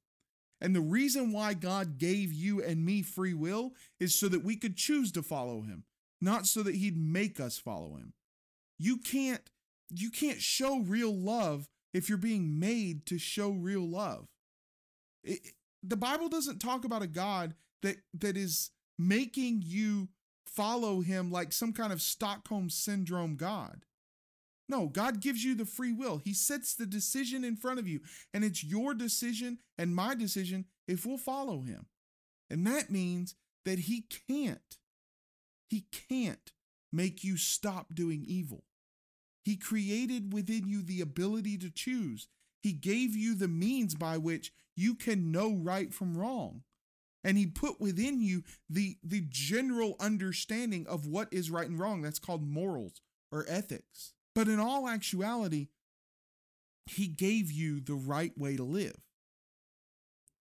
And 0.61 0.77
the 0.77 0.81
reason 0.81 1.33
why 1.33 1.55
god 1.55 1.99
gave 1.99 2.33
you 2.33 2.62
and 2.62 2.85
me 2.85 3.03
free 3.03 3.35
will 3.35 3.75
is 3.99 4.15
so 4.15 4.29
that 4.29 4.45
we 4.45 4.57
could 4.57 4.77
choose 4.77 5.12
to 5.12 5.23
follow 5.23 5.62
him 5.62 5.85
not 6.23 6.47
so 6.47 6.62
that 6.62 6.77
he'd 6.77 6.97
make 6.97 7.41
us 7.41 7.59
follow 7.59 7.97
him. 7.97 8.15
You 8.79 8.97
can't 8.97 9.43
you 9.91 10.11
can't 10.11 10.41
show 10.41 10.79
real 10.79 11.15
love 11.15 11.69
if 11.93 12.09
you're 12.09 12.17
being 12.17 12.59
made 12.59 13.05
to 13.07 13.19
show 13.19 13.51
real 13.51 13.87
love. 13.87 14.29
It, 15.23 15.41
the 15.83 15.97
bible 15.97 16.29
doesn't 16.29 16.61
talk 16.61 16.85
about 16.85 17.03
a 17.03 17.09
god 17.09 17.55
that 17.83 17.97
that 18.15 18.37
is 18.37 18.71
making 18.99 19.62
you 19.67 20.09
follow 20.47 21.01
him 21.01 21.31
like 21.31 21.53
some 21.53 21.73
kind 21.73 21.93
of 21.93 22.01
Stockholm 22.01 22.71
syndrome 22.71 23.37
God. 23.37 23.85
No, 24.72 24.87
God 24.87 25.20
gives 25.20 25.44
you 25.44 25.54
the 25.54 25.66
free 25.66 25.92
will. 25.92 26.16
He 26.16 26.32
sets 26.32 26.74
the 26.74 26.87
decision 26.87 27.44
in 27.44 27.56
front 27.56 27.78
of 27.78 27.87
you, 27.87 28.00
and 28.32 28.42
it's 28.42 28.64
your 28.64 28.94
decision 28.94 29.58
and 29.76 29.94
my 29.94 30.14
decision 30.14 30.64
if 30.88 31.04
we'll 31.04 31.18
follow 31.18 31.61
him. 31.61 31.88
And 32.48 32.66
that 32.66 32.90
means 32.90 33.35
that 33.66 33.80
he 33.80 34.06
can't, 34.26 34.78
he 35.68 35.85
can't 36.08 36.52
make 36.90 37.22
you 37.22 37.37
stop 37.37 37.94
doing 37.94 38.24
evil. 38.26 38.64
He 39.44 39.56
created 39.56 40.32
within 40.32 40.66
you 40.66 40.82
the 40.82 41.02
ability 41.02 41.58
to 41.58 41.70
choose. 41.70 42.28
He 42.62 42.72
gave 42.72 43.14
you 43.14 43.35
the 43.35 43.48
means 43.48 43.94
by 43.94 44.16
which 44.16 44.54
you 44.74 44.94
can 44.94 45.30
know 45.30 45.54
right 45.54 45.92
from 45.92 46.16
wrong 46.16 46.62
and 47.22 47.37
he 47.37 47.44
put 47.46 47.78
within 47.78 48.22
you 48.22 48.42
the 48.70 48.96
the 49.04 49.22
general 49.28 49.96
understanding 50.00 50.87
of 50.87 51.06
what 51.06 51.28
is 51.30 51.50
right 51.50 51.68
and 51.68 51.78
wrong 51.78 52.00
that's 52.00 52.18
called 52.18 52.42
morals 52.42 53.02
or 53.30 53.44
ethics 53.48 54.14
but 54.35 54.49
in 54.49 54.59
all 54.59 54.88
actuality 54.88 55.68
he 56.87 57.07
gave 57.07 57.51
you 57.51 57.81
the 57.81 57.95
right 57.95 58.37
way 58.37 58.57
to 58.57 58.64
live. 58.64 58.97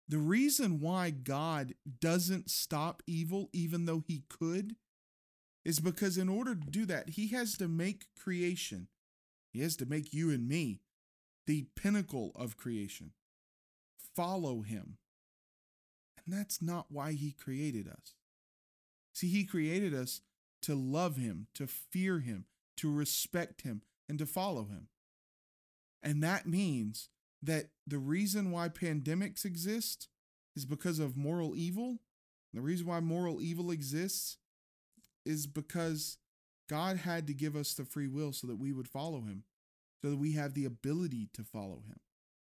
The 0.08 0.18
reason 0.18 0.80
why 0.80 1.10
god 1.10 1.74
doesn't 2.00 2.50
stop 2.50 3.04
evil 3.08 3.50
even 3.54 3.86
though 3.86 4.04
he 4.06 4.24
could 4.30 4.76
is 5.64 5.80
because 5.80 6.18
in 6.18 6.30
order 6.30 6.56
to 6.56 6.68
do 6.68 6.86
that 6.86 7.12
he 7.12 7.28
has 7.30 7.58
to 7.58 7.68
make 7.68 8.06
creation. 8.22 8.88
He 9.54 9.62
has 9.62 9.76
to 9.78 9.86
make 9.86 10.14
you 10.14 10.30
and 10.30 10.48
me 10.48 10.80
the 11.46 11.68
pinnacle 11.76 12.32
of 12.36 12.58
creation. 12.58 13.12
Follow 14.16 14.62
him. 14.62 14.98
And 16.26 16.34
that's 16.34 16.62
not 16.62 16.88
why 16.90 17.14
he 17.14 17.32
created 17.32 17.88
us. 17.88 18.14
See, 19.14 19.28
he 19.28 19.44
created 19.44 19.94
us 19.94 20.22
to 20.62 20.76
love 20.76 21.18
him, 21.18 21.48
to 21.56 21.68
fear 21.68 22.20
him, 22.20 22.46
to 22.82 22.92
respect 22.94 23.62
him, 23.62 23.82
and 24.08 24.20
to 24.20 24.26
follow 24.26 24.66
him. 24.66 24.88
And 26.04 26.22
that 26.24 26.48
means 26.48 27.10
that 27.42 27.70
the 27.88 27.98
reason 27.98 28.52
why 28.52 28.70
pandemics 28.70 29.46
exist 29.46 30.08
is 30.56 30.66
because 30.66 31.00
of 31.00 31.18
moral 31.18 31.56
evil. 31.56 32.00
The 32.54 32.62
reason 32.62 32.88
why 32.88 33.00
moral 33.00 33.42
evil 33.42 33.72
exists 33.72 34.38
is 35.26 35.48
because 35.48 36.18
God 36.70 36.98
had 36.98 37.28
to 37.28 37.34
give 37.34 37.56
us 37.56 37.74
the 37.74 37.86
free 37.86 38.08
will 38.08 38.34
so 38.34 38.48
that 38.48 38.60
we 38.60 38.74
would 38.74 38.88
follow 38.88 39.22
him, 39.22 39.44
so 40.04 40.10
that 40.10 40.18
we 40.18 40.34
have 40.34 40.54
the 40.54 40.66
ability 40.66 41.30
to 41.34 41.44
follow 41.44 41.84
him. 41.88 42.00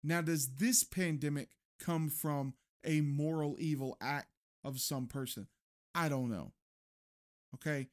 Now, 0.03 0.21
does 0.21 0.55
this 0.57 0.85
pandemic 0.85 1.51
come 1.79 2.09
from 2.09 2.55
a 2.85 3.01
moral 3.01 3.57
evil 3.59 3.97
act 4.01 4.29
of 4.65 4.81
some 4.81 5.07
person. 5.07 5.47
I 5.95 6.09
don't 6.09 6.31
know. 6.31 6.53
Okay. 7.55 7.89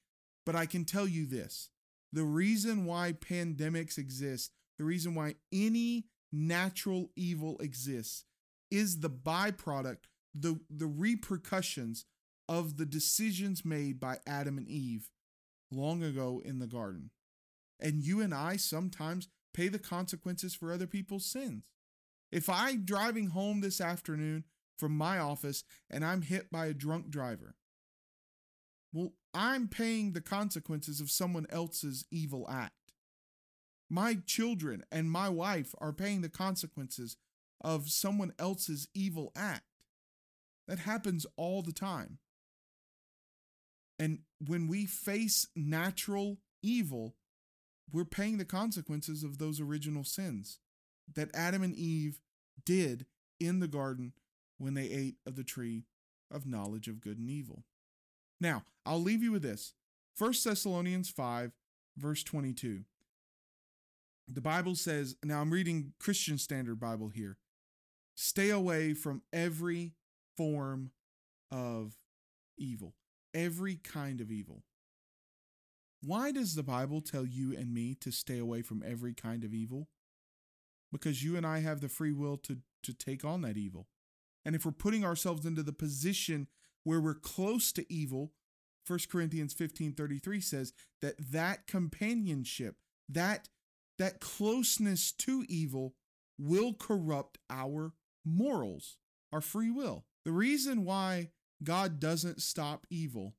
But 0.45 0.55
I 0.55 0.65
can 0.65 0.85
tell 0.85 1.07
you 1.07 1.25
this 1.25 1.69
the 2.11 2.23
reason 2.23 2.85
why 2.85 3.13
pandemics 3.13 3.97
exist, 3.97 4.51
the 4.77 4.83
reason 4.83 5.15
why 5.15 5.35
any 5.51 6.05
natural 6.31 7.11
evil 7.15 7.57
exists, 7.59 8.25
is 8.71 8.99
the 8.99 9.09
byproduct, 9.09 10.05
the, 10.33 10.59
the 10.69 10.87
repercussions 10.87 12.05
of 12.47 12.77
the 12.77 12.85
decisions 12.85 13.63
made 13.63 13.99
by 13.99 14.17
Adam 14.25 14.57
and 14.57 14.67
Eve 14.67 15.09
long 15.71 16.03
ago 16.03 16.41
in 16.43 16.59
the 16.59 16.67
garden. 16.67 17.11
And 17.79 18.03
you 18.03 18.21
and 18.21 18.33
I 18.33 18.57
sometimes 18.57 19.27
pay 19.53 19.67
the 19.67 19.79
consequences 19.79 20.55
for 20.55 20.71
other 20.71 20.87
people's 20.87 21.25
sins. 21.25 21.63
If 22.31 22.49
I'm 22.49 22.85
driving 22.85 23.27
home 23.27 23.61
this 23.61 23.81
afternoon 23.81 24.43
from 24.77 24.97
my 24.97 25.19
office 25.19 25.63
and 25.89 26.05
I'm 26.05 26.21
hit 26.21 26.51
by 26.51 26.67
a 26.67 26.73
drunk 26.73 27.09
driver. 27.09 27.55
Well, 28.93 29.13
I'm 29.33 29.67
paying 29.67 30.13
the 30.13 30.21
consequences 30.21 30.99
of 30.99 31.11
someone 31.11 31.45
else's 31.49 32.05
evil 32.11 32.47
act. 32.49 32.73
My 33.89 34.17
children 34.25 34.83
and 34.91 35.09
my 35.09 35.29
wife 35.29 35.73
are 35.79 35.93
paying 35.93 36.21
the 36.21 36.29
consequences 36.29 37.17
of 37.61 37.89
someone 37.89 38.33
else's 38.39 38.87
evil 38.93 39.31
act. 39.35 39.63
That 40.67 40.79
happens 40.79 41.25
all 41.35 41.61
the 41.61 41.73
time. 41.73 42.19
And 43.97 44.19
when 44.45 44.67
we 44.67 44.85
face 44.85 45.47
natural 45.55 46.37
evil, 46.61 47.15
we're 47.91 48.05
paying 48.05 48.37
the 48.37 48.45
consequences 48.45 49.23
of 49.23 49.39
those 49.39 49.59
original 49.59 50.03
sins 50.03 50.59
that 51.15 51.31
Adam 51.33 51.63
and 51.63 51.75
Eve 51.75 52.19
did 52.63 53.05
in 53.39 53.59
the 53.59 53.67
garden 53.67 54.13
when 54.57 54.75
they 54.75 54.85
ate 54.85 55.15
of 55.25 55.35
the 55.35 55.43
tree 55.43 55.85
of 56.31 56.45
knowledge 56.45 56.87
of 56.87 57.01
good 57.01 57.17
and 57.17 57.29
evil. 57.29 57.63
Now, 58.39 58.63
I'll 58.85 59.01
leave 59.01 59.23
you 59.23 59.31
with 59.31 59.41
this 59.41 59.73
1 60.17 60.33
Thessalonians 60.43 61.09
5, 61.09 61.51
verse 61.97 62.23
22. 62.23 62.81
The 64.31 64.41
Bible 64.41 64.75
says, 64.75 65.15
now 65.23 65.41
I'm 65.41 65.51
reading 65.51 65.93
Christian 65.99 66.37
Standard 66.37 66.79
Bible 66.79 67.09
here 67.09 67.37
stay 68.15 68.49
away 68.49 68.93
from 68.93 69.21
every 69.31 69.93
form 70.35 70.91
of 71.51 71.95
evil, 72.57 72.93
every 73.33 73.75
kind 73.75 74.19
of 74.19 74.29
evil. 74.29 74.63
Why 76.01 76.33
does 76.33 76.55
the 76.55 76.63
Bible 76.63 76.99
tell 76.99 77.25
you 77.25 77.55
and 77.55 77.73
me 77.73 77.95
to 78.01 78.11
stay 78.11 78.37
away 78.37 78.61
from 78.61 78.83
every 78.85 79.13
kind 79.13 79.45
of 79.45 79.53
evil? 79.53 79.87
Because 80.91 81.23
you 81.23 81.37
and 81.37 81.45
I 81.45 81.59
have 81.59 81.79
the 81.79 81.87
free 81.87 82.11
will 82.11 82.35
to, 82.37 82.57
to 82.83 82.93
take 82.93 83.23
on 83.23 83.41
that 83.41 83.57
evil. 83.57 83.87
And 84.43 84.53
if 84.53 84.65
we're 84.65 84.71
putting 84.71 85.05
ourselves 85.05 85.45
into 85.45 85.63
the 85.63 85.73
position 85.73 86.47
where 86.83 87.01
we're 87.01 87.13
close 87.13 87.71
to 87.73 87.91
evil, 87.91 88.33
1 88.85 88.99
Corinthians 89.09 89.53
15:33 89.53 90.41
says 90.41 90.73
that 91.01 91.17
that 91.31 91.67
companionship, 91.67 92.77
that 93.07 93.49
that 93.97 94.19
closeness 94.19 95.11
to 95.11 95.45
evil 95.47 95.95
will 96.37 96.73
corrupt 96.73 97.37
our 97.49 97.93
morals, 98.25 98.97
our 99.31 99.41
free 99.41 99.69
will. 99.69 100.05
The 100.23 100.31
reason 100.31 100.85
why 100.85 101.31
God 101.63 101.99
doesn't 101.99 102.41
stop 102.41 102.87
evil 102.89 103.35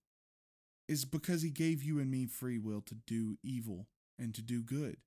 is 0.86 1.04
because 1.04 1.42
he 1.42 1.50
gave 1.50 1.82
you 1.82 1.98
and 1.98 2.10
me 2.10 2.26
free 2.26 2.58
will 2.58 2.82
to 2.82 2.94
do 2.94 3.38
evil 3.42 3.88
and 4.18 4.34
to 4.34 4.42
do 4.42 4.62
good. 4.62 4.98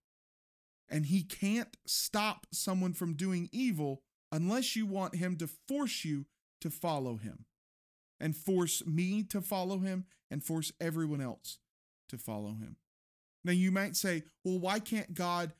And 0.90 1.06
he 1.06 1.24
can't 1.24 1.78
stop 1.86 2.48
someone 2.52 2.94
from 2.94 3.14
doing 3.14 3.50
evil 3.52 4.02
unless 4.32 4.76
you 4.76 4.86
want 4.86 5.16
him 5.16 5.38
to 5.38 5.48
force 5.48 6.04
you 6.04 6.26
to 6.62 6.70
follow 6.70 7.18
him 7.18 7.46
and 8.24 8.38
force 8.38 8.86
me 8.86 9.22
to 9.22 9.42
follow 9.42 9.80
him 9.80 10.06
and 10.32 10.42
force 10.42 10.72
everyone 10.80 11.20
else 11.20 11.60
to 12.08 12.18
follow 12.18 12.52
him. 12.52 12.78
Now, 13.44 13.52
you 13.52 13.70
might 13.70 13.98
say, 13.98 14.24
well, 14.46 14.60
why 14.60 14.80
can't 14.80 15.14
God 15.14 15.52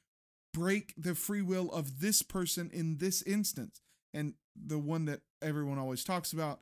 break 0.54 0.94
the 0.98 1.14
free 1.14 1.42
will 1.42 1.70
of 1.74 2.00
this 2.00 2.22
person 2.22 2.70
in 2.72 3.00
this 3.00 3.22
instance? 3.24 3.82
And 4.14 4.36
the 4.56 4.80
one 4.80 5.04
that 5.06 5.20
everyone 5.42 5.78
always 5.78 6.06
talks 6.06 6.32
about 6.32 6.62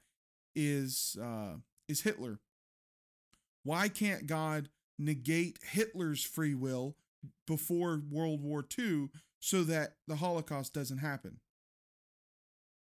is 0.55 1.17
uh, 1.21 1.57
is 1.87 2.01
Hitler. 2.01 2.39
Why 3.63 3.87
can't 3.87 4.25
God 4.25 4.69
negate 4.97 5.59
Hitler's 5.61 6.23
free 6.23 6.55
will 6.55 6.95
before 7.45 8.01
World 8.09 8.41
War 8.41 8.65
II 8.77 9.09
so 9.39 9.63
that 9.65 9.97
the 10.07 10.15
Holocaust 10.15 10.73
doesn't 10.73 10.97
happen? 10.97 11.41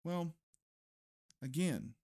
Well, 0.05 0.35
again, 1.43 1.95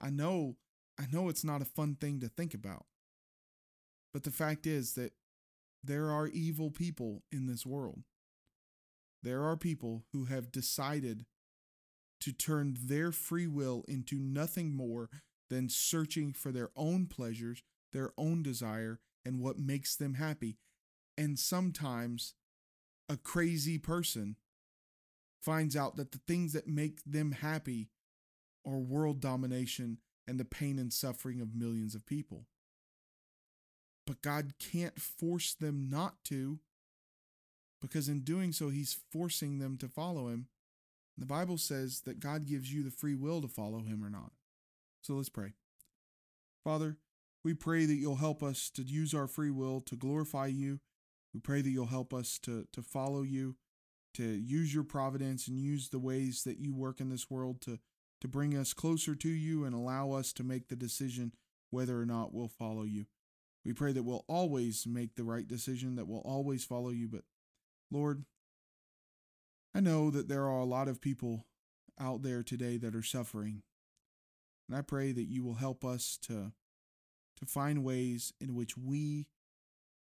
I 0.00 0.10
know 0.10 0.56
I 1.00 1.06
know 1.12 1.28
it's 1.28 1.44
not 1.44 1.62
a 1.62 1.66
fun 1.66 1.94
thing 1.94 2.20
to 2.20 2.28
think 2.28 2.54
about. 2.54 2.86
But 4.12 4.24
the 4.24 4.30
fact 4.30 4.66
is 4.66 4.94
that 4.94 5.12
there 5.84 6.10
are 6.10 6.26
evil 6.26 6.70
people 6.70 7.22
in 7.30 7.46
this 7.46 7.64
world. 7.64 8.02
There 9.22 9.44
are 9.44 9.56
people 9.56 10.04
who 10.12 10.24
have 10.24 10.50
decided 10.50 11.24
to 12.20 12.32
turn 12.32 12.76
their 12.80 13.12
free 13.12 13.46
will 13.46 13.84
into 13.86 14.16
nothing 14.18 14.74
more 14.74 15.08
than 15.50 15.68
searching 15.68 16.32
for 16.32 16.50
their 16.50 16.70
own 16.76 17.06
pleasures, 17.06 17.62
their 17.92 18.10
own 18.18 18.42
desire, 18.42 18.98
and 19.24 19.40
what 19.40 19.58
makes 19.58 19.94
them 19.94 20.14
happy. 20.14 20.58
And 21.16 21.38
sometimes 21.38 22.34
a 23.08 23.16
crazy 23.16 23.78
person 23.78 24.36
finds 25.40 25.76
out 25.76 25.96
that 25.96 26.12
the 26.12 26.20
things 26.26 26.52
that 26.52 26.66
make 26.66 27.00
them 27.04 27.32
happy 27.32 27.88
are 28.68 28.78
world 28.78 29.20
domination 29.20 29.98
and 30.26 30.38
the 30.38 30.44
pain 30.44 30.78
and 30.78 30.92
suffering 30.92 31.40
of 31.40 31.54
millions 31.54 31.94
of 31.94 32.04
people. 32.04 32.44
But 34.06 34.22
God 34.22 34.54
can't 34.58 35.00
force 35.00 35.54
them 35.54 35.88
not 35.90 36.24
to, 36.24 36.60
because 37.80 38.08
in 38.08 38.20
doing 38.20 38.52
so, 38.52 38.68
He's 38.68 38.98
forcing 39.10 39.58
them 39.58 39.76
to 39.78 39.88
follow 39.88 40.28
Him. 40.28 40.48
The 41.16 41.26
Bible 41.26 41.58
says 41.58 42.02
that 42.02 42.20
God 42.20 42.46
gives 42.46 42.72
you 42.72 42.82
the 42.82 42.90
free 42.90 43.14
will 43.14 43.40
to 43.42 43.48
follow 43.48 43.80
Him 43.80 44.04
or 44.04 44.10
not. 44.10 44.32
So 45.02 45.14
let's 45.14 45.28
pray. 45.28 45.52
Father, 46.64 46.98
we 47.44 47.54
pray 47.54 47.86
that 47.86 47.94
you'll 47.94 48.16
help 48.16 48.42
us 48.42 48.70
to 48.74 48.82
use 48.82 49.14
our 49.14 49.26
free 49.26 49.50
will 49.50 49.80
to 49.82 49.96
glorify 49.96 50.46
you. 50.46 50.80
We 51.32 51.40
pray 51.40 51.62
that 51.62 51.70
you'll 51.70 51.86
help 51.86 52.12
us 52.12 52.38
to, 52.40 52.66
to 52.72 52.82
follow 52.82 53.22
you, 53.22 53.56
to 54.14 54.24
use 54.24 54.74
your 54.74 54.84
providence 54.84 55.48
and 55.48 55.58
use 55.58 55.88
the 55.88 55.98
ways 55.98 56.42
that 56.44 56.58
you 56.58 56.74
work 56.74 57.00
in 57.00 57.10
this 57.10 57.30
world 57.30 57.60
to, 57.62 57.78
to 58.20 58.28
bring 58.28 58.56
us 58.56 58.72
closer 58.72 59.14
to 59.14 59.28
you 59.28 59.64
and 59.64 59.74
allow 59.74 60.12
us 60.12 60.32
to 60.34 60.44
make 60.44 60.68
the 60.68 60.76
decision 60.76 61.34
whether 61.70 62.00
or 62.00 62.06
not 62.06 62.32
we'll 62.32 62.48
follow 62.48 62.82
you. 62.82 63.06
We 63.64 63.72
pray 63.72 63.92
that 63.92 64.02
we'll 64.02 64.24
always 64.28 64.86
make 64.86 65.14
the 65.14 65.24
right 65.24 65.46
decision, 65.46 65.96
that 65.96 66.08
we'll 66.08 66.20
always 66.20 66.64
follow 66.64 66.90
you. 66.90 67.08
But 67.08 67.24
Lord, 67.90 68.24
I 69.74 69.80
know 69.80 70.10
that 70.10 70.28
there 70.28 70.44
are 70.44 70.60
a 70.60 70.64
lot 70.64 70.88
of 70.88 71.00
people 71.00 71.46
out 72.00 72.22
there 72.22 72.42
today 72.42 72.76
that 72.78 72.94
are 72.94 73.02
suffering. 73.02 73.62
And 74.68 74.76
I 74.76 74.82
pray 74.82 75.12
that 75.12 75.28
you 75.28 75.44
will 75.44 75.54
help 75.54 75.84
us 75.84 76.18
to, 76.22 76.52
to 77.38 77.46
find 77.46 77.84
ways 77.84 78.32
in 78.40 78.54
which 78.54 78.76
we 78.76 79.26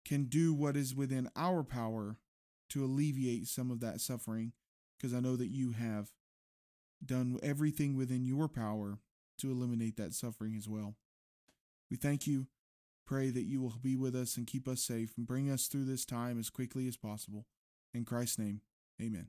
can 0.06 0.26
do 0.26 0.54
what 0.54 0.76
is 0.76 0.96
within 0.96 1.30
our 1.36 1.64
power 1.64 2.18
to 2.70 2.84
alleviate 2.84 3.48
some 3.48 3.70
of 3.70 3.82
that 3.82 4.00
suffering, 4.02 4.54
because 4.98 5.14
I 5.14 5.20
know 5.20 5.36
that 5.36 5.52
you 5.52 5.72
have 5.72 6.12
done 7.06 7.38
everything 7.42 7.96
within 7.96 8.26
your 8.26 8.48
power 8.48 9.00
to 9.40 9.52
eliminate 9.52 9.98
that 9.98 10.14
suffering 10.14 10.56
as 10.56 10.68
well. 10.68 10.96
We 11.90 11.98
thank 11.98 12.28
you. 12.28 12.48
Pray 13.06 13.30
that 13.30 13.44
you 13.44 13.62
will 13.62 13.74
be 13.82 13.96
with 13.96 14.16
us 14.16 14.38
and 14.38 14.48
keep 14.48 14.68
us 14.68 14.82
safe 14.82 15.14
and 15.18 15.28
bring 15.28 15.50
us 15.50 15.68
through 15.68 15.86
this 15.86 16.06
time 16.06 16.40
as 16.40 16.50
quickly 16.50 16.88
as 16.88 16.96
possible. 16.96 17.46
In 17.94 18.06
Christ's 18.06 18.40
name, 18.40 18.62
amen. 19.02 19.28